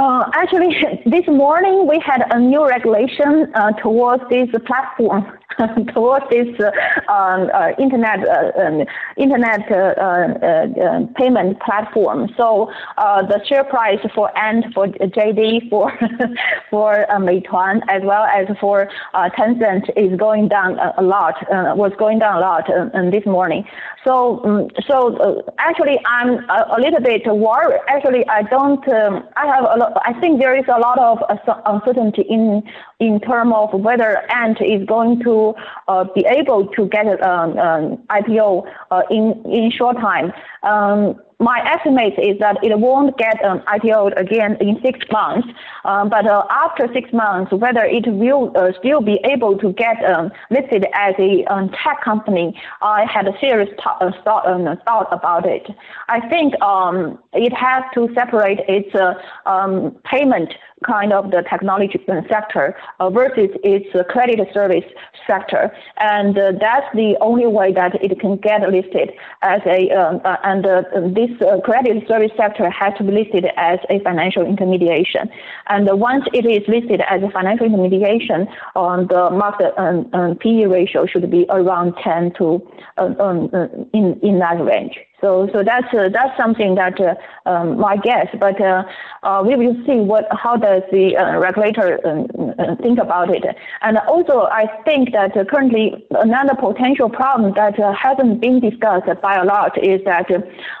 Uh, 0.00 0.30
actually, 0.32 0.74
this 1.06 1.26
morning 1.26 1.86
we 1.86 2.00
had 2.04 2.22
a 2.30 2.38
new 2.38 2.66
regulation 2.66 3.52
uh, 3.54 3.72
towards 3.72 4.22
this 4.30 4.48
platform, 4.66 5.38
towards 5.94 6.26
this 6.30 6.48
uh, 6.60 7.12
um, 7.12 7.50
uh, 7.52 7.70
internet 7.78 8.20
uh, 8.26 8.52
um, 8.60 8.84
internet 9.16 9.70
uh, 9.70 11.06
payment 11.16 11.60
platform. 11.60 12.28
So 12.36 12.70
the 12.96 13.40
share 13.48 13.64
price 13.64 14.00
for 14.14 14.36
Ant, 14.36 14.72
for 14.74 14.86
JD, 14.88 15.68
for 15.70 15.92
for 16.70 17.06
Meituan, 17.10 17.80
as 17.88 18.02
well 18.04 18.24
as 18.24 18.46
for 18.60 18.88
Tencent, 19.14 19.90
is 19.96 20.18
going 20.18 20.48
down 20.48 20.78
a, 20.78 21.02
lot. 21.02 21.34
was 21.76 21.92
going 21.98 22.18
down 22.18 22.36
a 22.36 22.40
lot 22.40 22.66
this 23.10 23.26
morning. 23.26 23.64
So 24.04 24.42
um, 24.44 24.68
so 24.88 25.44
actually, 25.58 26.00
I'm 26.06 26.48
a, 26.48 26.76
a, 26.76 26.80
little 26.80 27.00
bit 27.00 27.26
worried. 27.26 27.80
Actually, 27.88 28.26
I 28.28 28.42
don't. 28.42 28.86
Um, 28.88 29.28
I 29.36 29.46
have 29.46 29.64
a 29.64 29.76
lot 29.76 29.92
I 30.04 30.18
think 30.20 30.40
there 30.40 30.56
is 30.56 30.64
a 30.68 30.78
lot 30.78 30.98
of 30.98 31.18
uncertainty 31.66 32.22
in 32.22 32.62
in 32.98 33.20
terms 33.20 33.52
of 33.54 33.80
whether 33.80 34.18
Ant 34.32 34.58
is 34.60 34.86
going 34.86 35.22
to 35.24 35.49
uh, 35.88 36.04
be 36.14 36.24
able 36.36 36.66
to 36.66 36.86
get 36.88 37.06
an 37.06 37.22
um, 37.22 37.58
um 37.58 37.96
IPO 38.10 38.64
uh, 38.90 39.02
in 39.10 39.42
in 39.46 39.70
short 39.70 39.96
time. 39.96 40.32
Um, 40.62 41.20
my 41.40 41.58
estimate 41.66 42.14
is 42.18 42.38
that 42.38 42.58
it 42.62 42.78
won't 42.78 43.16
get 43.16 43.42
an 43.42 43.60
IPO'd 43.60 44.16
again 44.18 44.56
in 44.60 44.78
six 44.84 44.98
months. 45.10 45.48
Um, 45.84 46.10
but 46.10 46.26
uh, 46.26 46.44
after 46.50 46.86
six 46.92 47.12
months, 47.12 47.50
whether 47.52 47.84
it 47.84 48.06
will 48.06 48.52
uh, 48.56 48.72
still 48.78 49.00
be 49.00 49.18
able 49.24 49.56
to 49.58 49.72
get 49.72 49.96
um, 50.04 50.30
listed 50.50 50.86
as 50.92 51.14
a 51.18 51.44
um, 51.46 51.70
tech 51.70 52.02
company, 52.04 52.60
I 52.82 53.06
had 53.06 53.26
a 53.26 53.32
serious 53.40 53.70
uh, 53.84 54.10
thought, 54.22 54.46
um, 54.46 54.68
thought 54.84 55.08
about 55.10 55.46
it. 55.46 55.66
I 56.08 56.20
think 56.28 56.60
um, 56.62 57.18
it 57.32 57.54
has 57.54 57.84
to 57.94 58.08
separate 58.14 58.60
its 58.68 58.94
uh, 58.94 59.90
payment 60.04 60.52
kind 60.86 61.12
of 61.12 61.30
the 61.30 61.42
technology 61.48 62.00
sector 62.28 62.76
uh, 63.00 63.10
versus 63.10 63.50
its 63.62 63.86
credit 64.10 64.40
service 64.52 64.84
sector. 65.26 65.70
And 65.98 66.38
uh, 66.38 66.52
that's 66.60 66.86
the 66.94 67.16
only 67.20 67.46
way 67.46 67.72
that 67.72 68.02
it 68.02 68.18
can 68.20 68.36
get 68.36 68.62
listed 68.62 69.12
as 69.42 69.60
a, 69.66 69.90
um, 69.90 70.20
uh, 70.24 70.36
and 70.44 70.66
uh, 70.66 70.82
this 71.30 71.48
uh, 71.48 71.60
credit 71.60 72.06
service 72.08 72.32
sector 72.36 72.68
has 72.70 72.92
to 72.98 73.04
be 73.04 73.12
listed 73.12 73.46
as 73.56 73.78
a 73.88 74.00
financial 74.00 74.44
intermediation. 74.44 75.30
And 75.68 75.88
once 75.98 76.24
it 76.32 76.44
is 76.46 76.66
listed 76.68 77.00
as 77.08 77.22
a 77.22 77.30
financial 77.30 77.66
intermediation, 77.66 78.48
um, 78.76 79.06
the 79.06 79.30
market 79.30 79.72
um, 79.78 80.08
um 80.12 80.36
PE 80.36 80.66
ratio 80.66 81.06
should 81.06 81.30
be 81.30 81.46
around 81.48 81.94
10 82.02 82.32
to 82.38 82.66
uh, 82.98 83.14
um, 83.18 83.50
in, 83.92 84.18
in 84.22 84.38
that 84.38 84.60
range. 84.60 84.98
So, 85.20 85.48
so 85.52 85.62
that's 85.62 85.92
uh, 85.92 86.08
that's 86.08 86.36
something 86.38 86.74
that 86.76 86.98
uh, 87.00 87.14
um, 87.48 87.78
my 87.78 87.96
guess. 87.96 88.28
But 88.38 88.60
uh, 88.60 88.84
uh, 89.22 89.42
we 89.46 89.56
will 89.56 89.76
see 89.86 90.00
what 90.00 90.26
how 90.30 90.56
does 90.56 90.82
the 90.90 91.16
uh, 91.16 91.38
regulator 91.38 92.00
um, 92.06 92.26
uh, 92.58 92.76
think 92.76 92.98
about 92.98 93.34
it. 93.34 93.44
And 93.82 93.98
also, 94.08 94.48
I 94.50 94.66
think 94.84 95.12
that 95.12 95.32
currently 95.48 96.06
another 96.10 96.54
potential 96.54 97.10
problem 97.10 97.52
that 97.56 97.76
hasn't 97.96 98.40
been 98.40 98.60
discussed 98.60 99.08
by 99.22 99.36
a 99.36 99.44
lot 99.44 99.76
is 99.82 100.00
that 100.04 100.30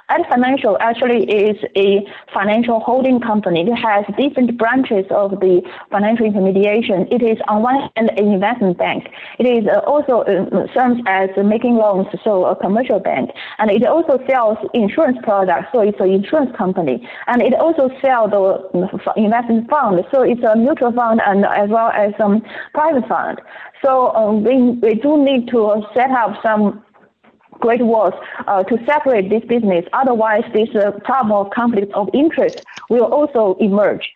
Ant 0.08 0.26
Financial 0.28 0.76
actually 0.80 1.24
is 1.24 1.56
a 1.76 2.06
financial 2.32 2.80
holding 2.80 3.20
company. 3.20 3.62
It 3.62 3.74
has 3.74 4.04
different 4.18 4.56
branches 4.58 5.04
of 5.10 5.32
the 5.40 5.62
financial 5.90 6.26
intermediation. 6.26 7.06
It 7.10 7.22
is 7.22 7.38
on 7.48 7.62
one 7.62 7.88
hand 7.94 8.10
an 8.10 8.18
investment 8.18 8.78
bank. 8.78 9.08
It 9.38 9.46
is 9.46 9.68
also 9.86 10.24
serves 10.74 11.00
as 11.06 11.28
making 11.44 11.74
loans, 11.76 12.06
so 12.24 12.46
a 12.46 12.56
commercial 12.56 13.00
bank, 13.00 13.30
and 13.58 13.70
it 13.70 13.84
also 13.84 14.18
sells 14.30 14.58
insurance 14.74 15.18
products, 15.22 15.68
so 15.72 15.80
it's 15.80 15.98
an 16.00 16.10
insurance 16.10 16.54
company. 16.56 17.08
And 17.26 17.42
it 17.42 17.54
also 17.54 17.90
sells 18.00 18.30
the 18.30 19.12
investment 19.16 19.68
fund, 19.68 20.04
so 20.12 20.22
it's 20.22 20.42
a 20.42 20.56
mutual 20.56 20.92
fund 20.92 21.20
and 21.24 21.44
as 21.44 21.68
well 21.68 21.90
as 21.90 22.12
some 22.16 22.42
private 22.72 23.06
fund. 23.08 23.40
So 23.84 24.14
um, 24.14 24.44
we, 24.44 24.72
we 24.82 24.94
do 24.94 25.22
need 25.22 25.48
to 25.48 25.82
set 25.94 26.10
up 26.10 26.36
some 26.42 26.84
great 27.60 27.82
walls 27.82 28.14
uh, 28.46 28.62
to 28.64 28.78
separate 28.86 29.28
this 29.30 29.44
business. 29.44 29.84
Otherwise, 29.92 30.44
this 30.54 30.68
uh, 30.74 30.92
problem 31.04 31.32
of 31.32 31.52
conflict 31.52 31.92
of 31.94 32.08
interest 32.14 32.62
will 32.88 33.04
also 33.04 33.56
emerge, 33.60 34.08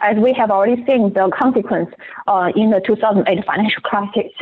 as 0.00 0.16
we 0.16 0.32
have 0.32 0.50
already 0.50 0.84
seen 0.86 1.12
the 1.12 1.30
consequence 1.38 1.90
uh, 2.26 2.50
in 2.56 2.70
the 2.70 2.80
2008 2.86 3.44
financial 3.46 3.82
crisis. 3.82 4.32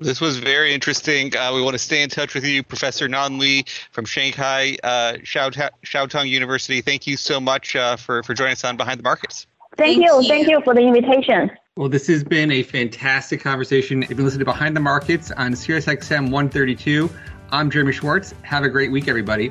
This 0.00 0.20
was 0.20 0.38
very 0.38 0.74
interesting. 0.74 1.36
Uh, 1.36 1.52
we 1.54 1.62
want 1.62 1.74
to 1.74 1.78
stay 1.78 2.02
in 2.02 2.08
touch 2.08 2.34
with 2.34 2.44
you, 2.44 2.62
Professor 2.62 3.08
Nan 3.08 3.38
Li 3.38 3.64
from 3.92 4.04
Shanghai 4.04 4.76
uh, 4.82 5.14
Jiao 5.22 6.08
Tong 6.08 6.28
University. 6.28 6.80
Thank 6.80 7.06
you 7.06 7.16
so 7.16 7.40
much 7.40 7.76
uh, 7.76 7.96
for, 7.96 8.22
for 8.22 8.34
joining 8.34 8.52
us 8.52 8.64
on 8.64 8.76
Behind 8.76 8.98
the 8.98 9.04
Markets. 9.04 9.46
Thank, 9.76 9.98
Thank 9.98 10.06
you. 10.06 10.22
you. 10.22 10.28
Thank 10.28 10.48
you 10.48 10.60
for 10.62 10.74
the 10.74 10.80
invitation. 10.80 11.50
Well, 11.76 11.88
this 11.88 12.06
has 12.06 12.22
been 12.22 12.52
a 12.52 12.62
fantastic 12.62 13.40
conversation. 13.40 14.04
If 14.04 14.10
you 14.10 14.22
listen 14.22 14.38
to 14.38 14.44
Behind 14.44 14.76
the 14.76 14.80
Markets 14.80 15.32
on 15.32 15.52
SiriusXM 15.52 16.30
132, 16.30 17.10
I'm 17.50 17.70
Jeremy 17.70 17.92
Schwartz. 17.92 18.34
Have 18.42 18.62
a 18.62 18.68
great 18.68 18.92
week, 18.92 19.08
everybody. 19.08 19.50